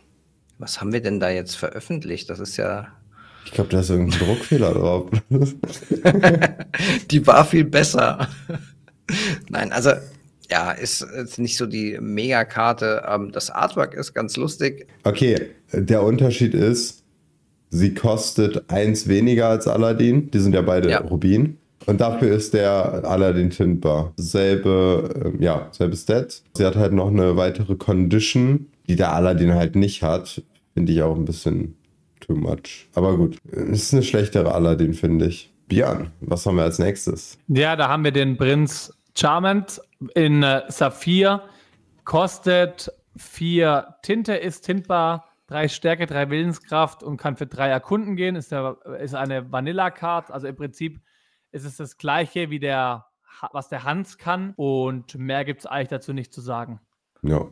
[0.57, 2.29] Was haben wir denn da jetzt veröffentlicht?
[2.29, 2.87] Das ist ja.
[3.45, 5.09] Ich glaube, da ist irgendein Druckfehler drauf.
[7.11, 8.27] die war viel besser.
[9.49, 9.91] Nein, also
[10.49, 13.03] ja, ist, ist nicht so die Megakarte.
[13.07, 14.87] Ähm, das Artwork ist ganz lustig.
[15.03, 17.03] Okay, der Unterschied ist,
[17.69, 20.31] sie kostet eins weniger als Aladdin.
[20.31, 20.99] Die sind ja beide ja.
[20.99, 21.57] Rubin.
[21.85, 24.13] Und dafür ist der Aladdin tintbar.
[24.17, 26.43] Selbe, äh, ja, selbe Stats.
[26.57, 30.43] Sie hat halt noch eine weitere Condition, die der Aladdin halt nicht hat.
[30.73, 31.75] Finde ich auch ein bisschen
[32.19, 32.87] too much.
[32.95, 35.53] Aber gut, es ist eine schlechtere Aladdin, finde ich.
[35.67, 37.39] Björn, was haben wir als nächstes?
[37.47, 39.81] Ja, da haben wir den Prinz Charmant
[40.13, 41.41] in äh, Saphir.
[42.03, 48.35] Kostet vier Tinte, ist tintbar, drei Stärke, drei Willenskraft und kann für drei Erkunden gehen.
[48.35, 50.29] Ist, der, ist eine Vanilla-Card.
[50.29, 50.99] Also im Prinzip
[51.51, 53.05] ist es das gleiche wie der,
[53.51, 54.53] was der Hans kann.
[54.55, 56.79] Und mehr gibt es eigentlich dazu nicht zu sagen.
[57.23, 57.47] Ja.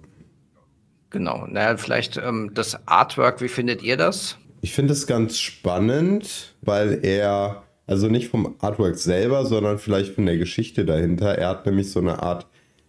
[1.14, 1.46] Genau.
[1.48, 4.38] Naja, vielleicht ähm, das Artwork, wie findet ihr das?
[4.62, 10.26] Ich finde es ganz spannend, weil er also nicht vom Artwork selber, sondern vielleicht von
[10.26, 11.38] der Geschichte dahinter.
[11.38, 12.48] Er hat nämlich so eine Art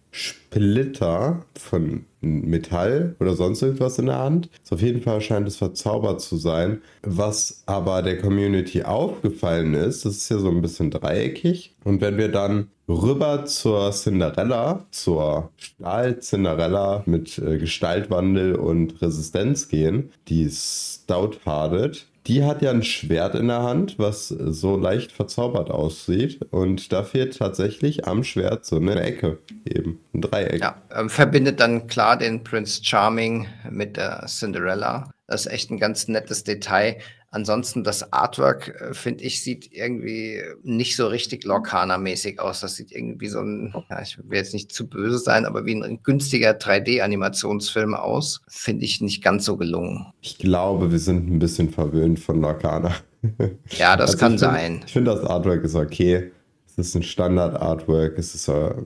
[0.09, 4.49] Splitter von Metall oder sonst irgendwas in der Hand.
[4.69, 6.81] auf jeden Fall scheint es verzaubert zu sein.
[7.03, 11.75] Was aber der Community aufgefallen ist, das ist ja so ein bisschen dreieckig.
[11.83, 20.11] Und wenn wir dann rüber zur Cinderella, zur Stahl-Cinderella mit äh, Gestaltwandel und Resistenz gehen,
[20.27, 25.69] die stout hardet, die hat ja ein Schwert in der Hand, was so leicht verzaubert
[25.69, 26.39] aussieht.
[26.51, 30.59] Und da fehlt tatsächlich am Schwert so eine Ecke, eben ein Dreieck.
[30.59, 35.11] Ja, ähm, verbindet dann klar den Prince Charming mit der Cinderella.
[35.27, 36.97] Das ist echt ein ganz nettes Detail.
[37.35, 42.61] Ansonsten das Artwork, äh, finde ich, sieht irgendwie nicht so richtig Lorcaner-mäßig aus.
[42.61, 45.75] Das sieht irgendwie so ein, ja, ich will jetzt nicht zu böse sein, aber wie
[45.75, 48.39] ein günstiger 3D-Animationsfilm aus.
[48.47, 50.13] Finde ich nicht ganz so gelungen.
[50.21, 52.95] Ich glaube, wir sind ein bisschen verwöhnt von Lorcaner.
[53.71, 54.73] Ja, das also kann ich sein.
[54.73, 56.31] Find, ich finde, das Artwork ist okay.
[56.67, 58.19] Es ist ein Standard-Artwork.
[58.19, 58.85] Es ist uh,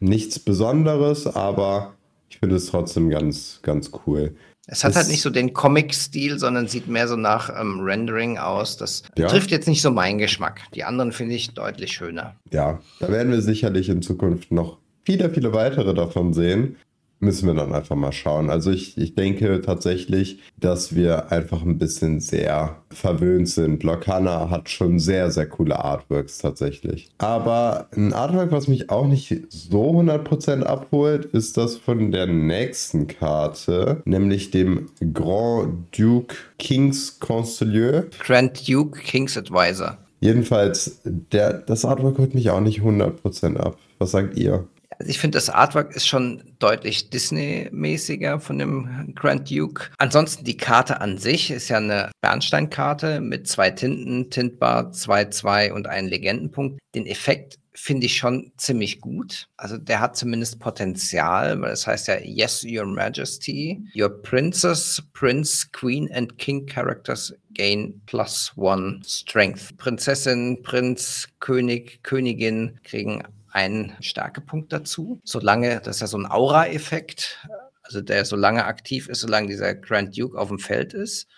[0.00, 1.94] nichts Besonderes, aber
[2.30, 4.34] ich finde es trotzdem ganz, ganz cool.
[4.66, 8.76] Es hat halt nicht so den Comic-Stil, sondern sieht mehr so nach ähm, Rendering aus.
[8.76, 9.28] Das ja.
[9.28, 10.62] trifft jetzt nicht so meinen Geschmack.
[10.74, 12.36] Die anderen finde ich deutlich schöner.
[12.50, 16.76] Ja, da werden wir sicherlich in Zukunft noch viele, viele weitere davon sehen
[17.24, 18.50] müssen wir dann einfach mal schauen.
[18.50, 23.82] Also ich, ich denke tatsächlich, dass wir einfach ein bisschen sehr verwöhnt sind.
[23.82, 27.08] Locana hat schon sehr, sehr coole Artworks tatsächlich.
[27.18, 33.06] Aber ein Artwork, was mich auch nicht so 100% abholt, ist das von der nächsten
[33.06, 38.06] Karte, nämlich dem Grand Duke King's Constellier.
[38.20, 39.98] Grand Duke King's Advisor.
[40.20, 43.76] Jedenfalls, der, das Artwork holt mich auch nicht 100% ab.
[43.98, 44.66] Was sagt ihr?
[44.98, 49.90] Also ich finde, das Artwork ist schon deutlich Disney-mäßiger von dem Grand Duke.
[49.98, 55.86] Ansonsten die Karte an sich ist ja eine Bernsteinkarte mit zwei Tinten, Tintbar, 2-2 und
[55.86, 56.78] einen Legendenpunkt.
[56.94, 59.48] Den Effekt finde ich schon ziemlich gut.
[59.56, 63.82] Also der hat zumindest Potenzial, weil das heißt ja Yes, Your Majesty.
[63.96, 69.76] Your Princess, Prince, Queen and King Characters gain plus one Strength.
[69.76, 73.22] Prinzessin, Prinz, König, Königin kriegen
[73.54, 75.20] einen Stärkepunkt dazu.
[75.24, 77.46] Solange, das ist ja so ein Aura-Effekt,
[77.82, 81.28] also der so lange aktiv ist, solange dieser Grand Duke auf dem Feld ist.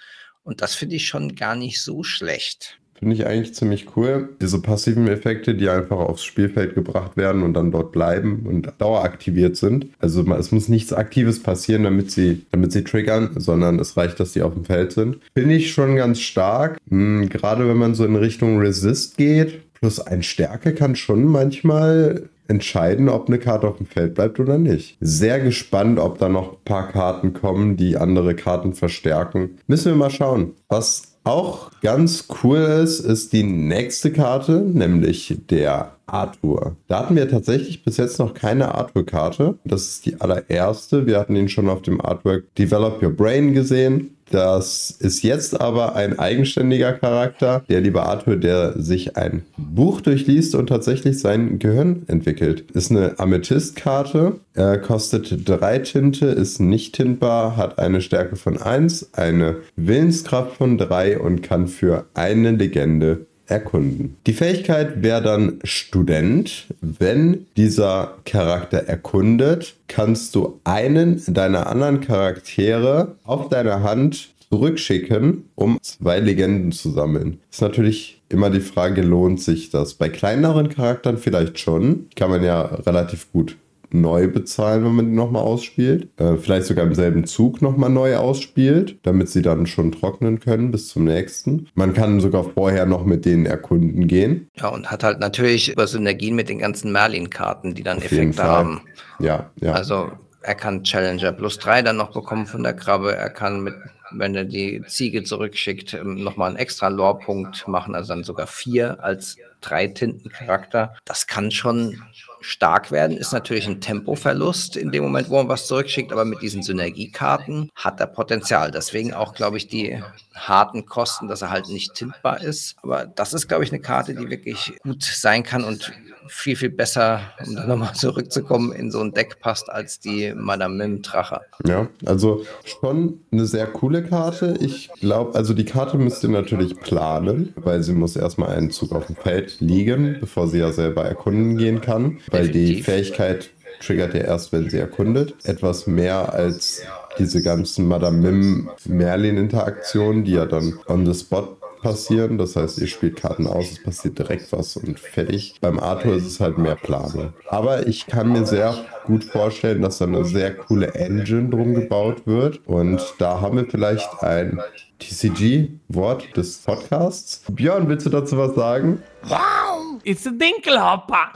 [0.43, 2.79] Und das finde ich schon gar nicht so schlecht.
[2.99, 4.31] Finde ich eigentlich ziemlich cool.
[4.41, 9.57] Diese passiven Effekte, die einfach aufs Spielfeld gebracht werden und dann dort bleiben und daueraktiviert
[9.57, 9.89] sind.
[9.99, 14.33] Also es muss nichts Aktives passieren, damit sie, damit sie triggern, sondern es reicht, dass
[14.33, 15.19] sie auf dem Feld sind.
[15.35, 16.79] Finde ich schon ganz stark.
[16.89, 22.29] Hm, gerade wenn man so in Richtung Resist geht, Plus ein Stärke kann schon manchmal
[22.49, 24.97] entscheiden, ob eine Karte auf dem Feld bleibt oder nicht.
[25.01, 29.59] Sehr gespannt, ob da noch ein paar Karten kommen, die andere Karten verstärken.
[29.67, 30.53] Müssen wir mal schauen.
[30.69, 36.77] Was auch ganz cool ist, ist die nächste Karte, nämlich der Arthur.
[36.87, 39.59] Da hatten wir tatsächlich bis jetzt noch keine Arthur-Karte.
[39.65, 41.07] Das ist die allererste.
[41.07, 44.16] Wir hatten ihn schon auf dem Artwork Develop Your Brain gesehen.
[44.31, 50.55] Das ist jetzt aber ein eigenständiger Charakter, der liebe Arthur, der sich ein Buch durchliest
[50.55, 52.71] und tatsächlich sein Gehirn entwickelt.
[52.73, 59.15] Ist eine Amethyst-Karte, er kostet drei Tinte, ist nicht tintbar, hat eine Stärke von 1,
[59.15, 64.17] eine Willenskraft von 3 und kann für eine Legende erkunden.
[64.27, 66.67] Die Fähigkeit wäre dann Student.
[66.81, 75.79] Wenn dieser Charakter erkundet, kannst du einen deiner anderen Charaktere auf deiner Hand zurückschicken, um
[75.83, 77.41] zwei Legenden zu sammeln.
[77.51, 79.95] Ist natürlich immer die Frage, lohnt sich das?
[79.95, 82.07] Bei kleineren Charakteren vielleicht schon.
[82.15, 83.57] Kann man ja relativ gut
[83.91, 86.09] neu bezahlen, wenn man die nochmal ausspielt.
[86.19, 90.71] Äh, vielleicht sogar im selben Zug nochmal neu ausspielt, damit sie dann schon trocknen können
[90.71, 91.69] bis zum nächsten.
[91.75, 94.49] Man kann sogar vorher noch mit denen erkunden gehen.
[94.57, 98.43] Ja, und hat halt natürlich über Synergien mit den ganzen Merlin-Karten, die dann Auf Effekte
[98.43, 98.81] haben.
[99.19, 99.73] Ja, ja.
[99.73, 100.11] Also
[100.43, 103.15] er kann Challenger plus drei dann noch bekommen von der Krabbe.
[103.15, 103.75] Er kann mit
[104.13, 109.03] wenn er die Ziege zurückschickt, ähm, nochmal einen extra Lore-Punkt machen, also dann sogar vier
[109.03, 110.95] als drei Tintencharakter.
[111.05, 112.03] Das kann schon
[112.41, 116.43] stark werden, ist natürlich ein Tempoverlust in dem Moment, wo man was zurückschickt, aber mit
[116.43, 118.71] diesen Synergiekarten hat er Potenzial.
[118.71, 120.03] Deswegen auch, glaube ich, die
[120.35, 122.77] harten Kosten, dass er halt nicht tintbar ist.
[122.83, 125.93] Aber das ist, glaube ich, eine Karte, die wirklich gut sein kann und
[126.29, 131.03] viel, viel besser, um nochmal zurückzukommen, in so ein Deck passt als die Madame Mim
[131.03, 131.41] Drache.
[131.67, 134.57] Ja, also schon eine sehr coole Karte.
[134.61, 138.93] Ich glaube, also die Karte müsst ihr natürlich planen, weil sie muss erstmal einen Zug
[138.93, 142.19] auf dem Feld liegen, bevor sie ja selber erkunden gehen kann.
[142.31, 142.77] Weil Definitiv.
[142.77, 145.35] die Fähigkeit triggert ja erst, wenn sie erkundet.
[145.45, 146.83] Etwas mehr als
[147.19, 152.39] diese ganzen Madame Mim Merlin-Interaktionen, die ja dann on the spot passieren.
[152.39, 155.55] Das heißt, ihr spielt Karten aus, es passiert direkt was und fertig.
[155.61, 157.33] Beim Arthur ist es halt mehr Planung.
[157.49, 162.27] Aber ich kann mir sehr gut vorstellen, dass da eine sehr coole Engine drum gebaut
[162.27, 162.61] wird.
[162.67, 164.61] Und da haben wir vielleicht ein
[164.99, 167.43] TCG-Wort des Podcasts.
[167.51, 169.03] Björn, willst du dazu was sagen?
[169.29, 171.33] Wow, it's a Dinkelhopper.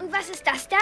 [0.00, 0.76] Und was ist das da?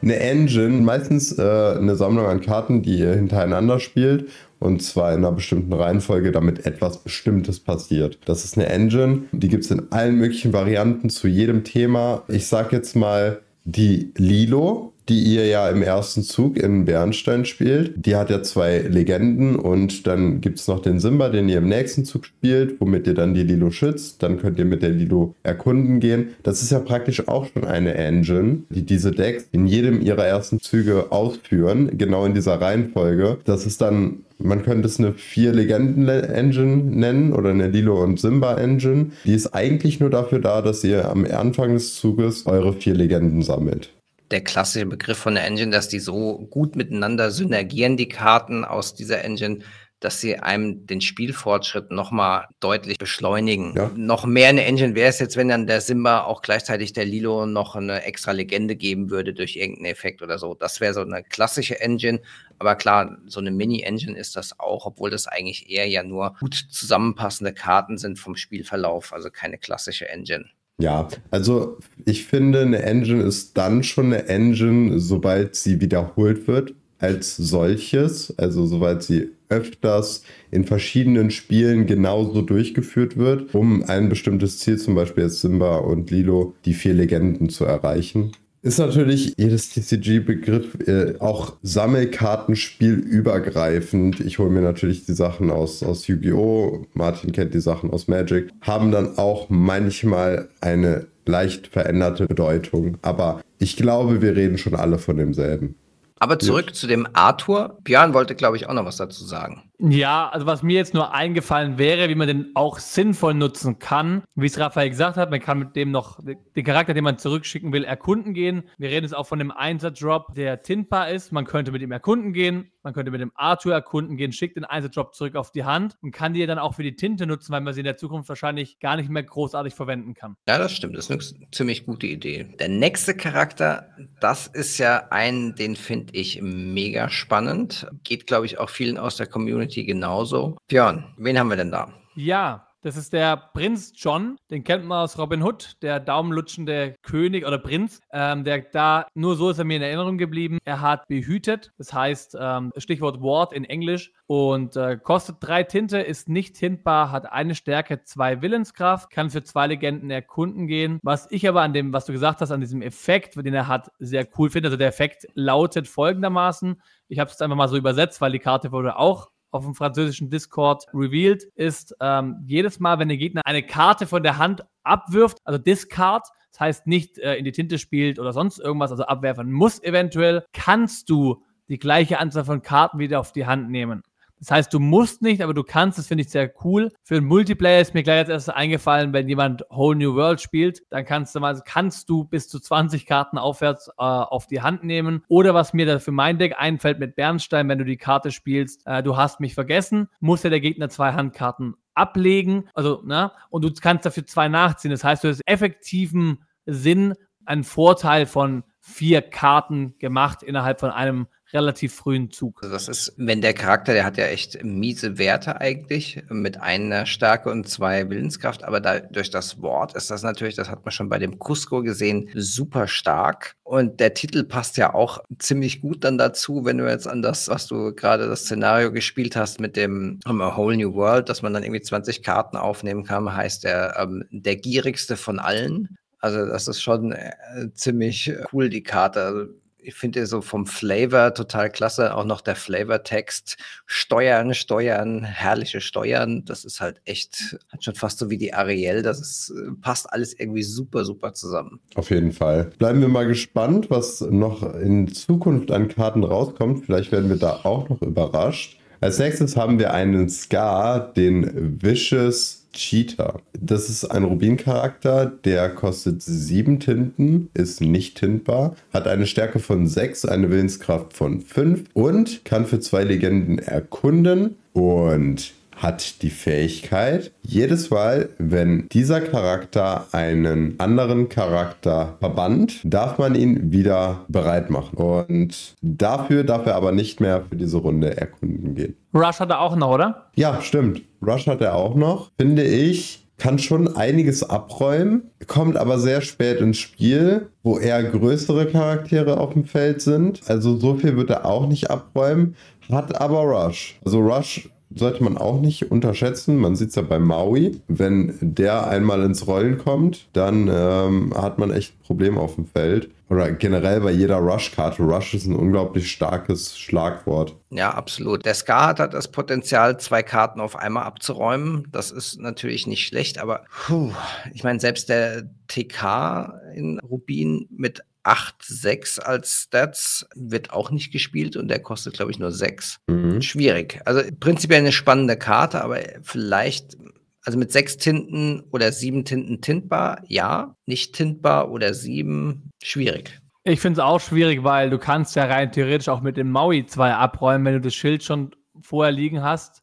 [0.00, 5.18] Eine Engine, meistens äh, eine Sammlung an Karten, die ihr hintereinander spielt und zwar in
[5.18, 8.18] einer bestimmten Reihenfolge, damit etwas Bestimmtes passiert.
[8.26, 12.22] Das ist eine Engine, die gibt es in allen möglichen Varianten zu jedem Thema.
[12.28, 17.94] Ich sag jetzt mal die Lilo die ihr ja im ersten Zug in Bernstein spielt.
[17.96, 21.68] Die hat ja zwei Legenden und dann gibt es noch den Simba, den ihr im
[21.68, 24.22] nächsten Zug spielt, womit ihr dann die Lilo schützt.
[24.22, 26.30] Dann könnt ihr mit der Lilo erkunden gehen.
[26.42, 30.60] Das ist ja praktisch auch schon eine Engine, die diese Decks in jedem ihrer ersten
[30.60, 33.38] Züge ausführen, genau in dieser Reihenfolge.
[33.44, 39.06] Das ist dann man könnte es eine Vier-Legenden-Engine nennen oder eine Lilo- und Simba-Engine.
[39.24, 43.42] Die ist eigentlich nur dafür da, dass ihr am Anfang des Zuges eure vier Legenden
[43.42, 43.90] sammelt
[44.30, 48.94] der klassische Begriff von der Engine, dass die so gut miteinander synergieren, die Karten aus
[48.94, 49.60] dieser Engine,
[50.00, 53.74] dass sie einem den Spielfortschritt nochmal deutlich beschleunigen.
[53.76, 53.90] Ja.
[53.96, 57.46] Noch mehr eine Engine wäre es jetzt, wenn dann der Simba auch gleichzeitig der Lilo
[57.46, 60.54] noch eine extra Legende geben würde durch irgendeinen Effekt oder so.
[60.54, 62.20] Das wäre so eine klassische Engine.
[62.60, 66.54] Aber klar, so eine Mini-Engine ist das auch, obwohl das eigentlich eher ja nur gut
[66.54, 70.48] zusammenpassende Karten sind vom Spielverlauf, also keine klassische Engine.
[70.80, 76.74] Ja, also ich finde, eine Engine ist dann schon eine Engine, sobald sie wiederholt wird
[76.98, 84.58] als solches, also sobald sie öfters in verschiedenen Spielen genauso durchgeführt wird, um ein bestimmtes
[84.58, 88.32] Ziel, zum Beispiel jetzt Simba und Lilo, die vier Legenden zu erreichen.
[88.60, 94.18] Ist natürlich jedes TCG-Begriff äh, auch Sammelkartenspiel übergreifend.
[94.18, 96.86] Ich hole mir natürlich die Sachen aus, aus Yu-Gi-Oh!
[96.92, 98.50] Martin kennt die Sachen aus Magic.
[98.60, 102.98] Haben dann auch manchmal eine leicht veränderte Bedeutung.
[103.02, 105.76] Aber ich glaube, wir reden schon alle von demselben.
[106.18, 106.72] Aber zurück ja.
[106.72, 107.78] zu dem Arthur.
[107.84, 109.67] Björn wollte, glaube ich, auch noch was dazu sagen.
[109.80, 114.24] Ja, also was mir jetzt nur eingefallen wäre, wie man den auch sinnvoll nutzen kann,
[114.34, 117.72] wie es Raphael gesagt hat, man kann mit dem noch den Charakter, den man zurückschicken
[117.72, 118.64] will, erkunden gehen.
[118.76, 121.30] Wir reden jetzt auch von dem Einsatzdrop, der tintbar ist.
[121.30, 124.64] Man könnte mit ihm erkunden gehen, man könnte mit dem Arthur erkunden gehen, schickt den
[124.64, 127.60] Einsatzdrop zurück auf die Hand und kann die dann auch für die Tinte nutzen, weil
[127.60, 130.36] man sie in der Zukunft wahrscheinlich gar nicht mehr großartig verwenden kann.
[130.48, 130.96] Ja, das stimmt.
[130.96, 132.52] Das ist eine ziemlich gute Idee.
[132.58, 137.86] Der nächste Charakter, das ist ja ein, den finde ich mega spannend.
[138.02, 140.56] Geht, glaube ich, auch vielen aus der Community genauso.
[140.68, 141.88] Björn, wen haben wir denn da?
[142.14, 144.36] Ja, Das ist der Prinz John.
[144.52, 148.00] Den kennt man aus Robin Hood, der daumenlutschende König oder Prinz.
[148.12, 150.58] Ähm, der da, nur so ist er mir in Erinnerung geblieben.
[150.64, 154.12] Er hat behütet, das heißt, ähm, Stichwort Ward in Englisch.
[154.28, 159.42] Und äh, kostet drei Tinte, ist nicht hintbar, hat eine Stärke, zwei Willenskraft, kann für
[159.42, 161.00] zwei Legenden erkunden gehen.
[161.02, 163.90] Was ich aber an dem, was du gesagt hast, an diesem Effekt, den er hat,
[163.98, 164.68] sehr cool finde.
[164.68, 166.80] Also der Effekt lautet folgendermaßen.
[167.08, 170.30] Ich habe es einfach mal so übersetzt, weil die Karte wurde auch auf dem französischen
[170.30, 175.38] Discord revealed, ist ähm, jedes Mal, wenn der Gegner eine Karte von der Hand abwirft,
[175.44, 179.52] also Discard, das heißt nicht äh, in die Tinte spielt oder sonst irgendwas, also abwerfen
[179.52, 184.02] muss eventuell, kannst du die gleiche Anzahl von Karten wieder auf die Hand nehmen.
[184.40, 186.90] Das heißt, du musst nicht, aber du kannst, das finde ich sehr cool.
[187.02, 190.82] Für einen Multiplayer ist mir gleich als erstes eingefallen, wenn jemand Whole New World spielt,
[190.90, 194.84] dann kannst du mal, kannst du bis zu 20 Karten aufwärts äh, auf die Hand
[194.84, 195.22] nehmen.
[195.28, 198.86] Oder was mir da für mein Deck einfällt mit Bernstein, wenn du die Karte spielst,
[198.86, 202.68] äh, du hast mich vergessen, muss ja der Gegner zwei Handkarten ablegen.
[202.74, 203.32] Also, ne?
[203.50, 204.90] Und du kannst dafür zwei nachziehen.
[204.90, 211.26] Das heißt, du hast effektiven Sinn einen Vorteil von vier Karten gemacht innerhalb von einem
[211.52, 212.62] relativ frühen Zug.
[212.62, 217.06] Also das ist, wenn der Charakter, der hat ja echt miese Werte eigentlich, mit einer
[217.06, 220.92] Stärke und zwei Willenskraft, aber da, durch das Wort ist das natürlich, das hat man
[220.92, 223.54] schon bei dem Cusco gesehen, super stark.
[223.62, 227.48] Und der Titel passt ja auch ziemlich gut dann dazu, wenn du jetzt an das,
[227.48, 231.42] was du gerade das Szenario gespielt hast mit dem um, A Whole New World, dass
[231.42, 235.96] man dann irgendwie 20 Karten aufnehmen kann, heißt der, ähm, der gierigste von allen.
[236.20, 237.32] Also das ist schon äh,
[237.74, 239.22] ziemlich cool, die Karte.
[239.22, 239.46] Also
[239.80, 242.14] ich finde so vom Flavor total klasse.
[242.14, 243.56] Auch noch der Flavortext.
[243.86, 246.44] Steuern, Steuern, herrliche Steuern.
[246.44, 249.02] Das ist halt echt, hat schon fast so wie die Ariel.
[249.02, 251.80] Das ist, äh, passt alles irgendwie super, super zusammen.
[251.94, 252.70] Auf jeden Fall.
[252.78, 256.84] Bleiben wir mal gespannt, was noch in Zukunft an Karten rauskommt.
[256.84, 258.78] Vielleicht werden wir da auch noch überrascht.
[259.00, 263.40] Als nächstes haben wir einen Scar, den Vicious Cheetah.
[263.58, 269.86] Das ist ein Rubin-Charakter, der kostet sieben Tinten, ist nicht tintbar, hat eine Stärke von
[269.86, 274.56] 6, eine Willenskraft von 5 und kann für zwei Legenden erkunden.
[274.72, 283.34] Und hat die Fähigkeit, jedes Mal, wenn dieser Charakter einen anderen Charakter verbannt, darf man
[283.34, 284.96] ihn wieder bereit machen.
[284.96, 288.96] Und dafür darf er aber nicht mehr für diese Runde erkunden gehen.
[289.14, 290.30] Rush hat er auch noch, oder?
[290.34, 291.02] Ja, stimmt.
[291.24, 292.30] Rush hat er auch noch.
[292.38, 298.66] Finde ich, kann schon einiges abräumen, kommt aber sehr spät ins Spiel, wo eher größere
[298.66, 300.42] Charaktere auf dem Feld sind.
[300.48, 302.56] Also so viel wird er auch nicht abräumen,
[302.90, 303.98] hat aber Rush.
[304.04, 306.56] Also Rush sollte man auch nicht unterschätzen.
[306.56, 307.80] Man sieht es ja bei Maui.
[307.88, 312.66] Wenn der einmal ins Rollen kommt, dann ähm, hat man echt ein Problem auf dem
[312.66, 313.10] Feld.
[313.30, 315.02] Oder generell bei jeder Rush-Karte.
[315.02, 317.54] Rush ist ein unglaublich starkes Schlagwort.
[317.70, 318.46] Ja, absolut.
[318.46, 321.86] Der Skat hat das Potenzial, zwei Karten auf einmal abzuräumen.
[321.92, 324.12] Das ist natürlich nicht schlecht, aber puh,
[324.54, 331.10] ich meine, selbst der TK in Rubin mit 8, 6 als Stats wird auch nicht
[331.12, 332.98] gespielt und der kostet, glaube ich, nur 6.
[333.06, 333.40] Mhm.
[333.40, 334.02] Schwierig.
[334.04, 336.98] Also prinzipiell eine spannende Karte, aber vielleicht,
[337.42, 340.76] also mit 6 Tinten oder 7 Tinten tintbar, ja.
[340.84, 343.40] Nicht tintbar oder 7, schwierig.
[343.64, 346.84] Ich finde es auch schwierig, weil du kannst ja rein theoretisch auch mit dem Maui
[346.84, 349.82] 2 abräumen, wenn du das Schild schon vorher liegen hast.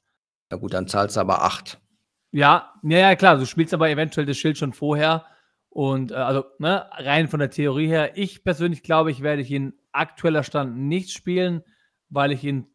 [0.51, 1.79] Na gut, dann zahlst du aber 8.
[2.31, 5.25] Ja, ja, ja, klar, du spielst aber eventuell das Schild schon vorher
[5.75, 9.73] und äh, also ne, rein von der Theorie her, ich persönlich glaube, ich werde ihn
[9.91, 11.63] aktueller Stand nicht spielen,
[12.07, 12.67] weil ich ihn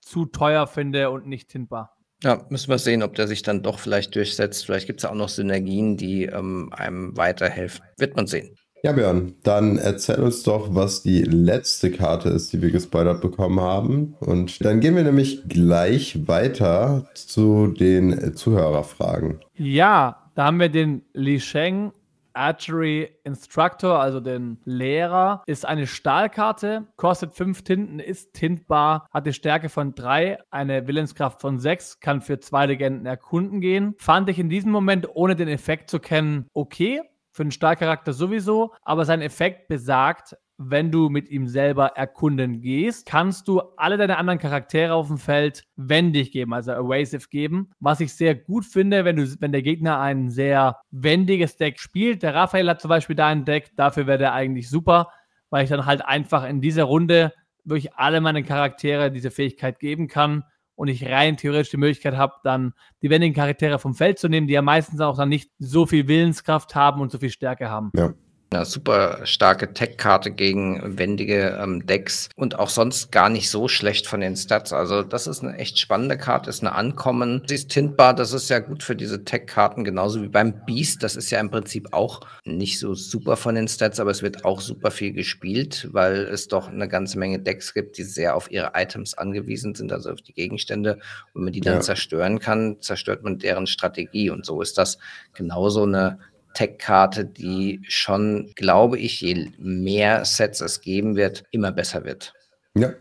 [0.00, 1.98] zu teuer finde und nicht hinbar.
[2.22, 4.64] Ja, müssen wir sehen, ob der sich dann doch vielleicht durchsetzt.
[4.64, 7.84] Vielleicht gibt es ja auch noch Synergien, die ähm, einem weiterhelfen.
[7.98, 8.56] Wird man sehen.
[8.82, 13.60] Ja, Björn, dann erzähl uns doch, was die letzte Karte ist, die wir gespoilert bekommen
[13.60, 14.14] haben.
[14.20, 19.40] Und dann gehen wir nämlich gleich weiter zu den Zuhörerfragen.
[19.54, 21.92] Ja, da haben wir den Li Sheng
[22.38, 29.32] Archery Instructor, also den Lehrer, ist eine Stahlkarte, kostet 5 Tinten, ist tintbar, hat die
[29.32, 33.94] Stärke von 3, eine Willenskraft von 6, kann für zwei Legenden erkunden gehen.
[33.98, 37.02] Fand ich in diesem Moment, ohne den Effekt zu kennen, okay.
[37.30, 43.06] Für einen Stahlcharakter sowieso, aber sein Effekt besagt, wenn du mit ihm selber erkunden gehst,
[43.06, 47.70] kannst du alle deine anderen Charaktere auf dem Feld wendig geben, also evasive geben.
[47.78, 52.24] Was ich sehr gut finde, wenn, du, wenn der Gegner ein sehr wendiges Deck spielt.
[52.24, 55.12] Der Raphael hat zum Beispiel da ein Deck, dafür wäre der eigentlich super,
[55.48, 57.32] weil ich dann halt einfach in dieser Runde
[57.64, 60.42] wirklich alle meine Charaktere diese Fähigkeit geben kann
[60.74, 64.48] und ich rein theoretisch die Möglichkeit habe, dann die wendigen Charaktere vom Feld zu nehmen,
[64.48, 67.92] die ja meistens auch dann nicht so viel Willenskraft haben und so viel Stärke haben.
[67.94, 68.12] Ja.
[68.50, 74.06] Eine super starke Tech-Karte gegen wendige ähm, Decks und auch sonst gar nicht so schlecht
[74.06, 74.72] von den Stats.
[74.72, 77.42] Also das ist eine echt spannende Karte, ist eine Ankommen.
[77.46, 81.02] Sie ist tintbar, das ist ja gut für diese Tech-Karten, genauso wie beim Beast.
[81.02, 84.46] Das ist ja im Prinzip auch nicht so super von den Stats, aber es wird
[84.46, 88.50] auch super viel gespielt, weil es doch eine ganze Menge Decks gibt, die sehr auf
[88.50, 90.94] ihre Items angewiesen sind, also auf die Gegenstände.
[90.94, 91.02] Und
[91.34, 91.80] wenn man die dann ja.
[91.80, 94.30] zerstören kann, zerstört man deren Strategie.
[94.30, 94.96] Und so ist das
[95.34, 96.18] genauso eine
[96.58, 102.32] Tech-Karte, die schon, glaube ich, je mehr Sets es geben wird, immer besser wird.
[102.76, 102.94] Ja,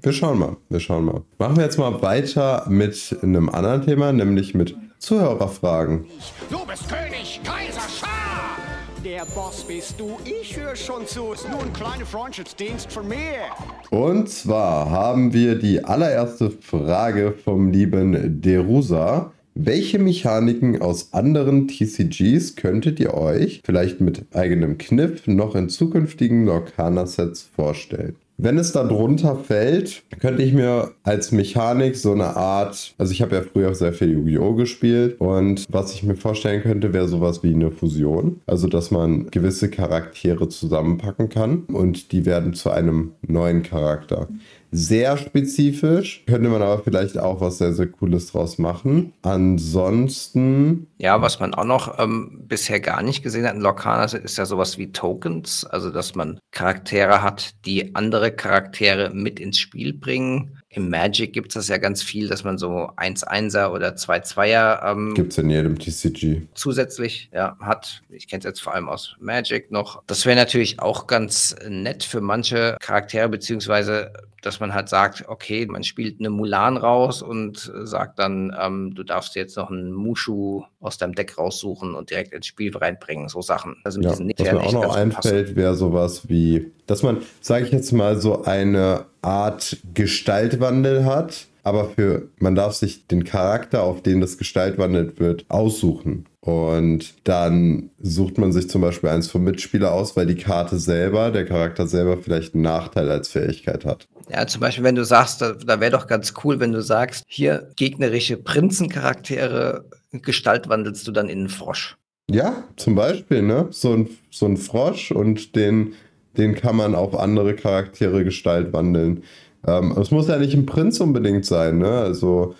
[0.00, 0.56] wir schauen mal.
[0.70, 1.22] Wir schauen mal.
[1.36, 6.06] Machen wir jetzt mal weiter mit einem anderen Thema, nämlich mit Zuhörerfragen.
[6.48, 8.56] Du bist König, Kaiser, Schar!
[9.04, 11.32] Der Boss bist du, ich höre schon zu.
[11.32, 13.42] Ist nur ein kleiner Freundschaftsdienst von mir.
[13.90, 19.32] Und zwar haben wir die allererste Frage vom lieben Derusa.
[19.54, 26.46] Welche Mechaniken aus anderen TCGs könntet ihr euch, vielleicht mit eigenem Kniff, noch in zukünftigen
[26.46, 28.16] Lorcaner-Sets vorstellen?
[28.38, 33.20] Wenn es da drunter fällt, könnte ich mir als Mechanik so eine Art, also ich
[33.20, 34.54] habe ja früher sehr viel Yu-Gi-Oh!
[34.54, 38.40] gespielt und was ich mir vorstellen könnte, wäre sowas wie eine Fusion.
[38.46, 44.28] Also, dass man gewisse Charaktere zusammenpacken kann und die werden zu einem neuen Charakter
[44.72, 46.24] sehr spezifisch.
[46.26, 49.12] Könnte man aber vielleicht auch was sehr, sehr Cooles draus machen.
[49.22, 50.88] Ansonsten.
[50.98, 54.46] Ja, was man auch noch ähm, bisher gar nicht gesehen hat in Lorcana ist ja
[54.46, 55.64] sowas wie Tokens.
[55.64, 60.58] Also, dass man Charaktere hat, die andere Charaktere mit ins Spiel bringen.
[60.74, 65.14] Im Magic gibt es das ja ganz viel, dass man so 1-1er oder 2-2er ähm,
[65.14, 68.02] gibt es in jedem TCG zusätzlich ja, hat.
[68.08, 70.02] Ich kenne es jetzt vor allem aus Magic noch.
[70.06, 74.12] Das wäre natürlich auch ganz nett für manche Charaktere, beziehungsweise
[74.42, 79.04] dass man halt sagt, okay, man spielt eine Mulan raus und sagt dann, ähm, du
[79.04, 83.40] darfst jetzt noch einen Mushu aus deinem Deck raussuchen und direkt ins Spiel reinbringen, so
[83.40, 83.76] Sachen.
[83.84, 87.66] Also mit ja, diesen was mir auch noch einfällt, wäre sowas wie, dass man, sage
[87.66, 93.82] ich jetzt mal, so eine Art Gestaltwandel hat, aber für man darf sich den Charakter,
[93.82, 96.26] auf den das gestaltwandelt wird, aussuchen.
[96.40, 101.30] Und dann sucht man sich zum Beispiel eins vom Mitspieler aus, weil die Karte selber,
[101.30, 104.08] der Charakter selber vielleicht einen Nachteil als Fähigkeit hat.
[104.28, 107.24] Ja, zum Beispiel, wenn du sagst, da, da wäre doch ganz cool, wenn du sagst,
[107.28, 111.96] hier gegnerische Prinzencharaktere gestaltwandelst du dann in einen Frosch.
[112.30, 113.68] Ja, zum Beispiel, ne?
[113.70, 115.94] So ein, so ein Frosch und den,
[116.36, 119.24] den kann man auf andere Charaktere gestaltwandeln.
[119.66, 122.00] Ähm, es muss ja nicht ein Prinz unbedingt sein, ne?
[122.00, 122.54] Also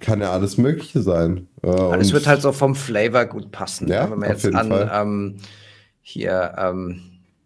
[0.00, 1.48] kann ja alles Mögliche sein.
[1.62, 3.88] Äh, es wird halt so vom Flavor gut passen.
[3.88, 5.36] Ja, wenn man jetzt an ähm,
[6.00, 7.02] hier ähm,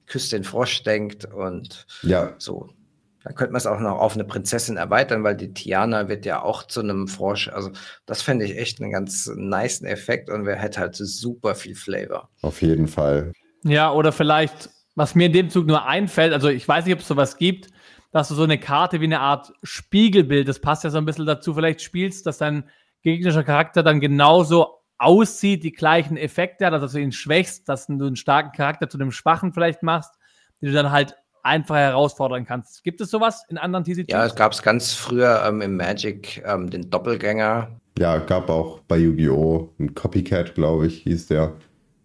[0.07, 2.35] Küss den Frosch denkt und ja.
[2.39, 2.69] so.
[3.25, 6.43] Dann könnte man es auch noch auf eine Prinzessin erweitern, weil die Tiana wird ja
[6.43, 7.49] auch zu einem Frosch.
[7.49, 7.71] Also
[8.07, 12.29] das fände ich echt einen ganz nice Effekt und wer hätte halt super viel Flavor.
[12.43, 13.33] Auf jeden Fall.
[13.65, 17.01] Ja, oder vielleicht, was mir in dem Zug nur einfällt, also ich weiß nicht, ob
[17.01, 17.69] es sowas gibt,
[18.11, 21.27] dass du so eine Karte wie eine Art Spiegelbild, das passt ja so ein bisschen
[21.27, 22.65] dazu, vielleicht spielst, dass dein
[23.03, 27.87] gegnerischer Charakter dann genauso aussieht, die gleichen Effekte hat, also dass du ihn schwächst, dass
[27.87, 30.15] du einen starken Charakter zu einem schwachen vielleicht machst,
[30.61, 32.83] den du dann halt einfach herausfordern kannst.
[32.83, 34.07] Gibt es sowas in anderen TCGs?
[34.09, 37.81] Ja, es gab es ganz früher ähm, im Magic, ähm, den Doppelgänger.
[37.99, 39.75] Ja, gab auch bei Yu-Gi-Oh!
[39.79, 41.55] ein Copycat, glaube ich, hieß der.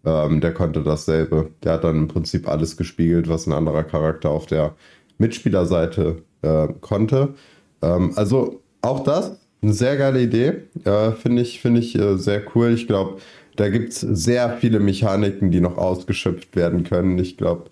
[0.06, 1.52] Ähm, der konnte dasselbe.
[1.64, 4.76] Der hat dann im Prinzip alles gespiegelt, was ein anderer Charakter auf der
[5.18, 7.36] Mitspielerseite äh, konnte.
[7.82, 10.64] Ähm, also auch das, eine sehr geile Idee.
[10.84, 12.74] Äh, Finde ich, find ich äh, sehr cool.
[12.74, 13.18] Ich glaube,
[13.56, 17.20] da gibt es sehr viele Mechaniken, die noch ausgeschöpft werden können.
[17.20, 17.66] Ich glaube,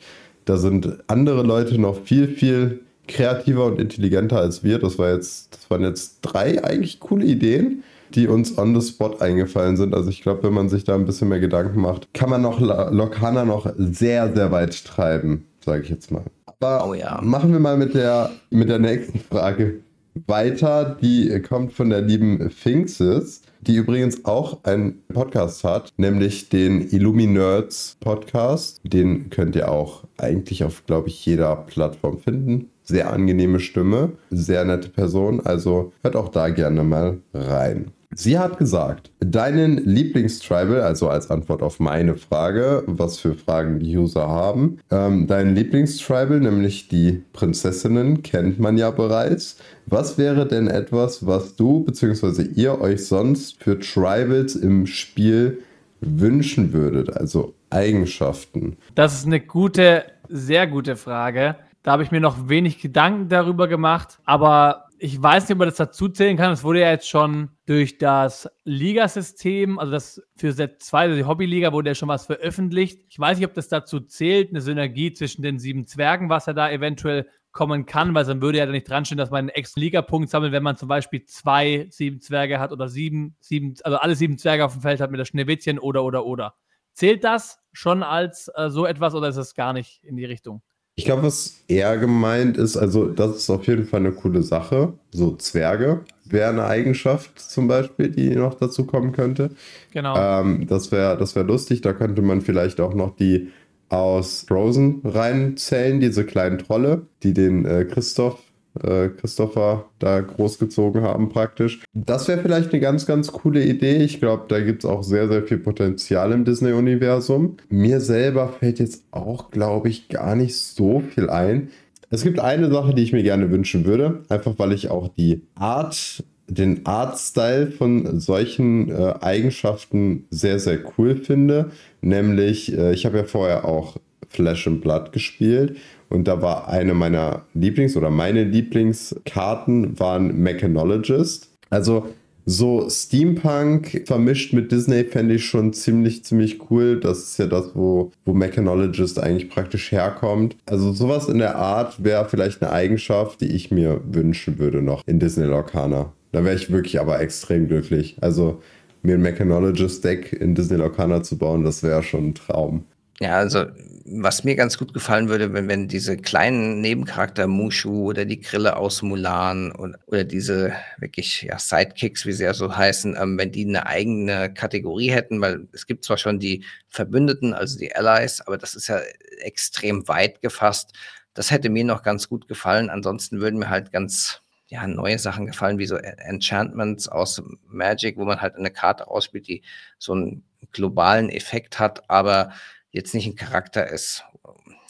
[0.45, 4.80] da sind andere Leute noch viel, viel kreativer und intelligenter als wir.
[4.80, 7.84] Das war jetzt, das waren jetzt drei eigentlich coole Ideen,
[8.16, 9.93] die uns on the spot eingefallen sind.
[9.93, 12.60] Also ich glaube, wenn man sich da ein bisschen mehr Gedanken macht, kann man noch
[12.60, 16.24] Lokana noch sehr, sehr weit treiben, sage ich jetzt mal.
[16.45, 17.20] Aber oh ja.
[17.24, 19.80] machen wir mal mit der, mit der nächsten Frage
[20.28, 20.97] weiter.
[21.01, 27.97] Die kommt von der lieben Finxis, die übrigens auch einen Podcast hat, nämlich den Illuminerds
[27.99, 28.82] Podcast.
[28.84, 32.70] Den könnt ihr auch eigentlich auf, glaube ich, jeder Plattform finden.
[32.84, 35.41] Sehr angenehme Stimme, sehr nette Person.
[35.41, 37.91] Also hört auch da gerne mal rein.
[38.16, 43.95] Sie hat gesagt, deinen Lieblingstribal, also als Antwort auf meine Frage, was für Fragen die
[43.95, 49.57] User haben, ähm, deinen Lieblingstribal, nämlich die Prinzessinnen, kennt man ja bereits.
[49.86, 52.43] Was wäre denn etwas, was du bzw.
[52.55, 55.62] ihr euch sonst für Tribals im Spiel
[56.01, 57.16] wünschen würdet?
[57.16, 58.78] Also Eigenschaften.
[58.95, 61.57] Das ist eine gute, sehr gute Frage.
[61.84, 65.70] Da habe ich mir noch wenig Gedanken darüber gemacht, aber Ich weiß nicht, ob man
[65.70, 66.52] das dazu zählen kann.
[66.52, 71.24] Es wurde ja jetzt schon durch das Ligasystem, also das für Set 2, also die
[71.24, 73.06] Hobbyliga, wurde ja schon was veröffentlicht.
[73.10, 76.54] Ich weiß nicht, ob das dazu zählt, eine Synergie zwischen den sieben Zwergen, was er
[76.54, 79.50] da eventuell kommen kann, weil dann würde ja da nicht dran stehen, dass man einen
[79.50, 83.97] extra Liga-Punkt sammelt, wenn man zum Beispiel zwei sieben Zwerge hat oder sieben, sieben, also
[83.97, 86.56] alle sieben Zwerge auf dem Feld hat mit der Schneewittchen oder oder oder.
[86.93, 90.62] Zählt das schon als äh, so etwas oder ist es gar nicht in die Richtung?
[91.00, 94.91] Ich glaube, was eher gemeint ist, also das ist auf jeden Fall eine coole Sache.
[95.12, 99.52] So Zwerge wäre eine Eigenschaft zum Beispiel, die noch dazu kommen könnte.
[99.93, 100.14] Genau.
[100.18, 101.80] Ähm, das wäre das wär lustig.
[101.80, 103.47] Da könnte man vielleicht auch noch die
[103.88, 108.41] aus Frozen reinzählen, diese kleinen Trolle, die den äh, Christoph
[108.84, 111.84] äh, Christopher da großgezogen haben praktisch.
[111.93, 113.97] Das wäre vielleicht eine ganz, ganz coole Idee.
[113.97, 117.57] Ich glaube, da gibt es auch sehr, sehr viel Potenzial im Disney-Universum.
[117.69, 121.69] Mir selber fällt jetzt auch, glaube ich, gar nicht so viel ein.
[122.09, 125.41] Es gibt eine Sache, die ich mir gerne wünschen würde, einfach weil ich auch die
[125.55, 131.71] Art den Artstyle von solchen äh, Eigenschaften sehr, sehr cool finde.
[132.01, 133.97] Nämlich, äh, ich habe ja vorher auch
[134.30, 135.77] Flash and Blood gespielt
[136.10, 141.49] und da war eine meiner Lieblings- oder meine Lieblingskarten waren Mechanologist.
[141.70, 142.07] Also
[142.45, 146.99] so Steampunk vermischt mit Disney fände ich schon ziemlich, ziemlich cool.
[146.99, 150.57] Das ist ja das, wo, wo Mechanologist eigentlich praktisch herkommt.
[150.66, 155.03] Also sowas in der Art wäre vielleicht eine Eigenschaft, die ich mir wünschen würde noch
[155.05, 156.12] in Disney Lorcaner.
[156.32, 158.18] Da wäre ich wirklich aber extrem glücklich.
[158.20, 158.62] Also
[159.03, 162.86] mir ein Mechanologist-Deck in Disney Lorcaner zu bauen, das wäre schon ein Traum.
[163.22, 163.65] Ja, also
[164.05, 168.78] was mir ganz gut gefallen würde, wenn, wenn diese kleinen Nebencharakter Mushu oder die Grille
[168.78, 173.51] aus Mulan und, oder diese wirklich ja, Sidekicks, wie sie ja so heißen, ähm, wenn
[173.51, 178.41] die eine eigene Kategorie hätten, weil es gibt zwar schon die Verbündeten, also die Allies,
[178.41, 178.99] aber das ist ja
[179.41, 180.93] extrem weit gefasst.
[181.34, 182.89] Das hätte mir noch ganz gut gefallen.
[182.89, 188.26] Ansonsten würden mir halt ganz ja, neue Sachen gefallen, wie so Enchantments aus Magic, wo
[188.26, 189.61] man halt eine Karte ausspielt, die
[189.97, 192.51] so einen globalen Effekt hat, aber
[192.91, 194.23] jetzt nicht ein Charakter ist.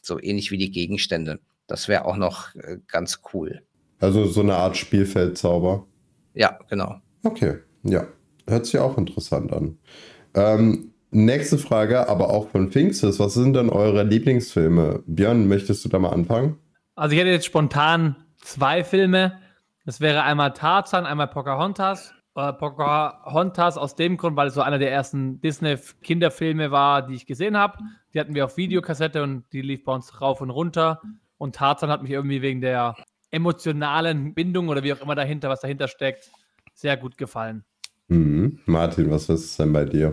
[0.02, 1.40] So ähnlich wie die Gegenstände.
[1.68, 3.62] Das wäre auch noch äh, ganz cool.
[4.00, 5.86] Also so eine Art Spielfeldzauber.
[6.34, 6.96] Ja, genau.
[7.24, 8.08] Okay, ja.
[8.48, 9.78] Hört sich auch interessant an.
[10.34, 15.04] Ähm, nächste Frage, aber auch von Pfingst Was sind denn eure Lieblingsfilme?
[15.06, 16.58] Björn, möchtest du da mal anfangen?
[16.96, 19.40] Also ich hätte jetzt spontan zwei Filme.
[19.86, 22.14] Das wäre einmal Tarzan, einmal Pocahontas.
[22.40, 27.26] Äh, Pocahontas aus dem Grund, weil es so einer der ersten Disney-Kinderfilme war, die ich
[27.26, 27.80] gesehen habe.
[28.14, 31.02] Die hatten wir auf Videokassette und die lief bei uns rauf und runter.
[31.38, 32.96] Und Tarzan hat mich irgendwie wegen der
[33.30, 36.32] emotionalen Bindung oder wie auch immer dahinter, was dahinter steckt,
[36.74, 37.66] sehr gut gefallen.
[38.08, 38.60] Mhm.
[38.66, 40.12] Martin, was ist denn bei dir?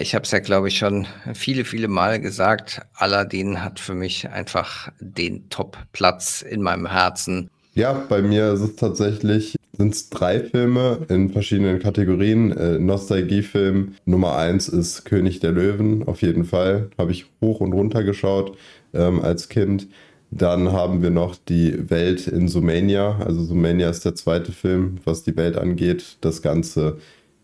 [0.00, 2.82] Ich habe es ja, glaube ich, schon viele, viele Mal gesagt.
[2.94, 7.50] Aladdin hat für mich einfach den Top-Platz in meinem Herzen.
[7.76, 12.50] Ja, bei mir ist es tatsächlich, sind drei Filme in verschiedenen Kategorien.
[12.52, 16.88] Äh, Nostalgiefilm Nummer eins ist König der Löwen, auf jeden Fall.
[16.96, 18.56] Habe ich hoch und runter geschaut
[18.94, 19.88] ähm, als Kind.
[20.30, 23.18] Dann haben wir noch die Welt in Sumania.
[23.18, 26.16] Also Sumania ist der zweite Film, was die Welt angeht.
[26.22, 26.96] Das Ganze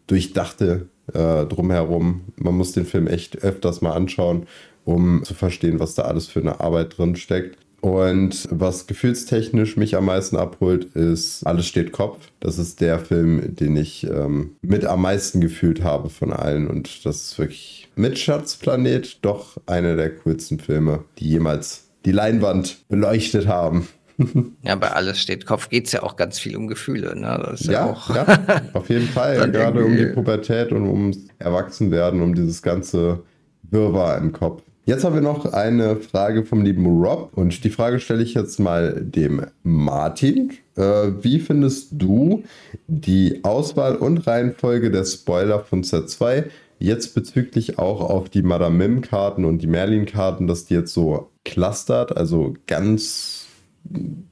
[0.07, 2.23] durchdachte äh, drumherum.
[2.37, 4.47] Man muss den Film echt öfters mal anschauen,
[4.87, 7.59] um zu verstehen, was da alles für eine Arbeit drin steckt.
[7.83, 12.29] Und was gefühlstechnisch mich am meisten abholt, ist Alles steht Kopf.
[12.39, 16.69] Das ist der Film, den ich ähm, mit am meisten gefühlt habe von allen.
[16.69, 22.89] Und das ist wirklich mit Schatzplanet doch einer der coolsten Filme, die jemals die Leinwand
[22.89, 23.89] beleuchtet haben.
[24.63, 27.17] Ja, bei Alles steht Kopf geht es ja auch ganz viel um Gefühle.
[27.17, 27.57] Ne?
[27.59, 29.51] ja, ja, auch ja, auf jeden Fall.
[29.51, 33.25] Gerade um die Pubertät und ums Erwachsenwerden, um dieses ganze
[33.65, 34.63] Wirrwarr im Kopf.
[34.85, 38.59] Jetzt haben wir noch eine Frage vom lieben Rob und die Frage stelle ich jetzt
[38.59, 40.55] mal dem Martin.
[40.75, 42.43] Äh, wie findest du
[42.89, 46.47] die Auswahl und Reihenfolge der Spoiler von Set 2
[46.81, 52.17] jetzt bezüglich auch auf die Madame Mim-Karten und die Merlin-Karten, dass die jetzt so clustert,
[52.17, 53.47] also ganz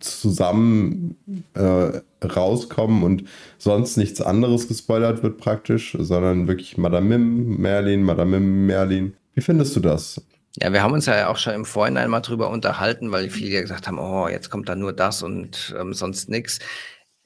[0.01, 1.16] zusammen
[1.55, 3.22] äh, rauskommen und
[3.59, 9.14] sonst nichts anderes gespoilert wird praktisch, sondern wirklich Madame Mim, Merlin, Madame Mim, Merlin.
[9.34, 10.20] Wie findest du das?
[10.57, 13.86] Ja, wir haben uns ja auch schon im Vorhinein mal drüber unterhalten, weil viele gesagt
[13.86, 16.59] haben, oh, jetzt kommt da nur das und ähm, sonst nichts.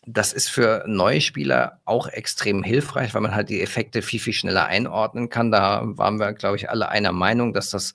[0.07, 4.35] Das ist für neue Spieler auch extrem hilfreich, weil man halt die Effekte viel, viel
[4.35, 5.51] schneller einordnen kann.
[5.51, 7.95] Da waren wir, glaube ich, alle einer Meinung, dass das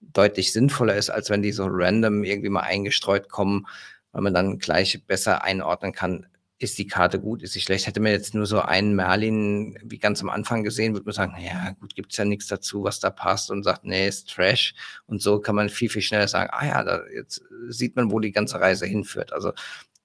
[0.00, 3.66] deutlich sinnvoller ist, als wenn die so random irgendwie mal eingestreut kommen,
[4.12, 6.27] weil man dann gleich besser einordnen kann,
[6.58, 7.86] ist die Karte gut, ist sie schlecht?
[7.86, 11.32] Hätte man jetzt nur so einen Merlin wie ganz am Anfang gesehen, würde man sagen,
[11.32, 14.74] naja, gut, gibt's ja nichts dazu, was da passt und sagt, nee, ist Trash.
[15.06, 18.18] Und so kann man viel, viel schneller sagen, ah ja, da, jetzt sieht man, wo
[18.18, 19.32] die ganze Reise hinführt.
[19.32, 19.52] Also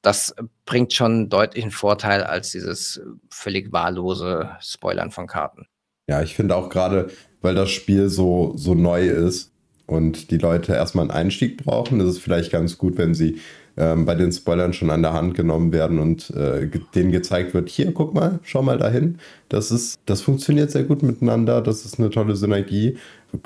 [0.03, 0.35] das
[0.65, 5.65] bringt schon einen deutlichen Vorteil als dieses völlig wahllose Spoilern von Karten.
[6.07, 7.09] Ja, ich finde auch gerade,
[7.41, 9.51] weil das Spiel so, so neu ist
[9.87, 13.39] und die Leute erstmal einen Einstieg brauchen, ist es vielleicht ganz gut, wenn sie
[13.77, 17.69] ähm, bei den Spoilern schon an der Hand genommen werden und äh, denen gezeigt wird,
[17.69, 19.17] hier, guck mal, schau mal dahin.
[19.49, 22.97] Das ist, das funktioniert sehr gut miteinander, das ist eine tolle Synergie.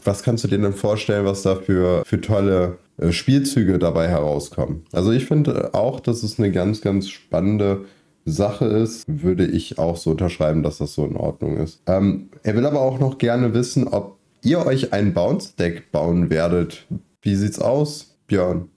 [0.03, 4.84] Was kannst du dir denn vorstellen, was da für, für tolle äh, Spielzüge dabei herauskommen?
[4.91, 7.86] Also ich finde auch, dass es eine ganz, ganz spannende
[8.25, 11.82] Sache ist, würde ich auch so unterschreiben, dass das so in Ordnung ist.
[11.88, 16.86] Ähm, er will aber auch noch gerne wissen, ob ihr euch ein Bounce-Deck bauen werdet.
[17.21, 18.69] Wie sieht's aus, Björn?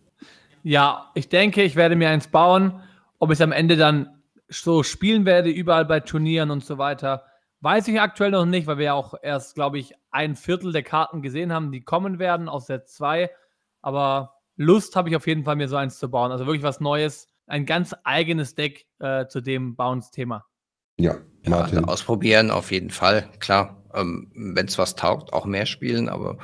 [0.62, 2.82] Ja, ich denke, ich werde mir eins bauen.
[3.18, 7.24] Ob ich es am Ende dann so spielen werde, überall bei Turnieren und so weiter,
[7.61, 10.82] weiß ich aktuell noch nicht, weil wir ja auch erst, glaube ich, ein Viertel der
[10.82, 13.30] Karten gesehen haben, die kommen werden aus Set 2.
[13.82, 16.32] Aber Lust habe ich auf jeden Fall, mir so eins zu bauen.
[16.32, 20.44] Also wirklich was Neues, ein ganz eigenes Deck äh, zu dem Bounce-Thema.
[20.98, 21.74] Ja, Martin.
[21.76, 23.82] Ja, also ausprobieren auf jeden Fall, klar.
[23.94, 26.38] Ähm, Wenn es was taugt, auch mehr spielen, aber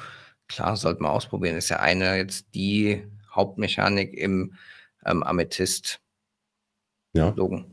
[0.49, 1.57] klar, sollte man ausprobieren.
[1.57, 3.07] Ist ja eine jetzt die
[3.37, 4.55] Hauptmechanik im
[5.05, 6.01] ähm, Amethyst.
[7.15, 7.33] Ja.
[7.37, 7.67] Logen.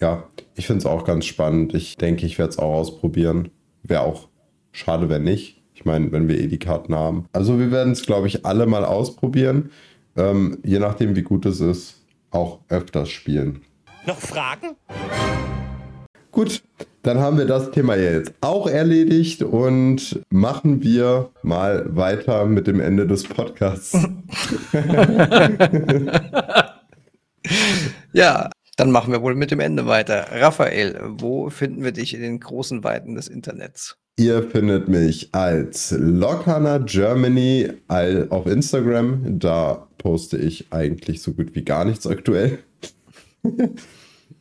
[0.00, 1.74] Ja, ich finde es auch ganz spannend.
[1.74, 3.50] Ich denke, ich werde es auch ausprobieren.
[3.82, 4.28] Wäre auch
[4.72, 5.62] schade, wenn nicht.
[5.74, 7.26] Ich meine, wenn wir eh die Karten haben.
[7.32, 9.70] Also wir werden es, glaube ich, alle mal ausprobieren.
[10.16, 13.62] Ähm, je nachdem, wie gut es ist, auch öfters spielen.
[14.06, 14.76] Noch Fragen?
[16.32, 16.62] Gut,
[17.02, 22.80] dann haben wir das Thema jetzt auch erledigt und machen wir mal weiter mit dem
[22.80, 23.98] Ende des Podcasts.
[28.12, 30.26] ja, dann machen wir wohl mit dem Ende weiter.
[30.30, 33.96] Raphael, wo finden wir dich in den großen Weiten des Internets?
[34.16, 39.38] Ihr findet mich als Lokana Germany auf Instagram.
[39.40, 42.58] Da poste ich eigentlich so gut wie gar nichts aktuell.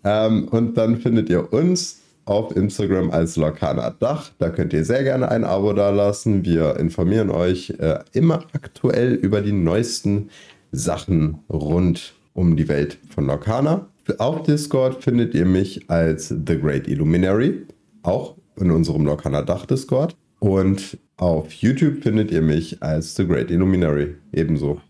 [0.03, 4.31] ähm, und dann findet ihr uns auf Instagram als Lokana Dach.
[4.39, 6.45] Da könnt ihr sehr gerne ein Abo dalassen.
[6.45, 10.29] Wir informieren euch äh, immer aktuell über die neuesten
[10.71, 13.87] Sachen rund um die Welt von Lokana.
[14.17, 17.65] Auf Discord findet ihr mich als The Great Illuminary,
[18.03, 20.15] auch in unserem Lokana Dach Discord.
[20.39, 24.81] Und auf YouTube findet ihr mich als The Great Illuminary, ebenso.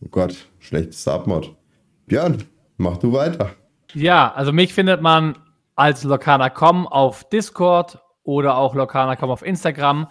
[0.00, 1.54] Oh Gott, schlechtes Submod.
[2.06, 2.42] Björn,
[2.78, 3.50] mach du weiter.
[3.94, 5.36] Ja, also mich findet man
[5.78, 10.08] als Lokana.com auf Discord oder auch Lokana.com auf Instagram.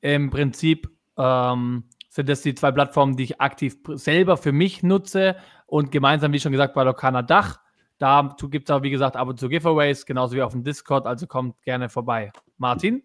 [0.00, 5.36] Im Prinzip ähm, sind das die zwei Plattformen, die ich aktiv selber für mich nutze
[5.66, 7.60] und gemeinsam, wie schon gesagt, bei Lokana Dach.
[7.98, 11.06] Da gibt es auch, wie gesagt, ab und zu Giveaways, genauso wie auf dem Discord,
[11.06, 12.32] also kommt gerne vorbei.
[12.56, 13.02] Martin?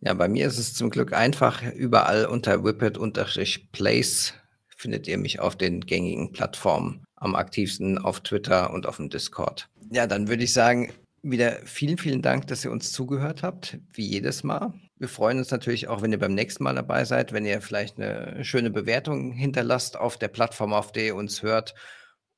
[0.00, 1.62] Ja, bei mir ist es zum Glück einfach.
[1.74, 4.34] Überall unter whippet-place
[4.74, 7.04] findet ihr mich auf den gängigen Plattformen.
[7.16, 9.68] Am aktivsten auf Twitter und auf dem Discord.
[9.90, 10.90] Ja, dann würde ich sagen,
[11.22, 14.74] wieder vielen, vielen Dank, dass ihr uns zugehört habt, wie jedes Mal.
[14.98, 17.98] Wir freuen uns natürlich auch, wenn ihr beim nächsten Mal dabei seid, wenn ihr vielleicht
[17.98, 21.74] eine schöne Bewertung hinterlasst auf der Plattform, auf der ihr uns hört.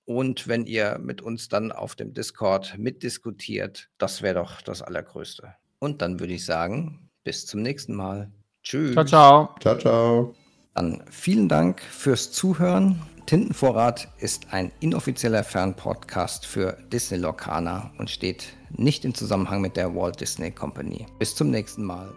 [0.05, 5.55] Und wenn ihr mit uns dann auf dem Discord mitdiskutiert, das wäre doch das Allergrößte.
[5.79, 8.31] Und dann würde ich sagen, bis zum nächsten Mal.
[8.63, 8.93] Tschüss.
[8.93, 9.55] Ciao, ciao.
[9.61, 10.35] Ciao, ciao.
[10.75, 13.01] Dann vielen Dank fürs Zuhören.
[13.27, 19.95] Tintenvorrat ist ein inoffizieller Fernpodcast für Disney Lorcaner und steht nicht im Zusammenhang mit der
[19.95, 21.07] Walt Disney Company.
[21.19, 22.13] Bis zum nächsten Mal.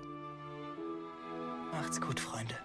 [1.71, 2.55] Macht's gut, Freunde.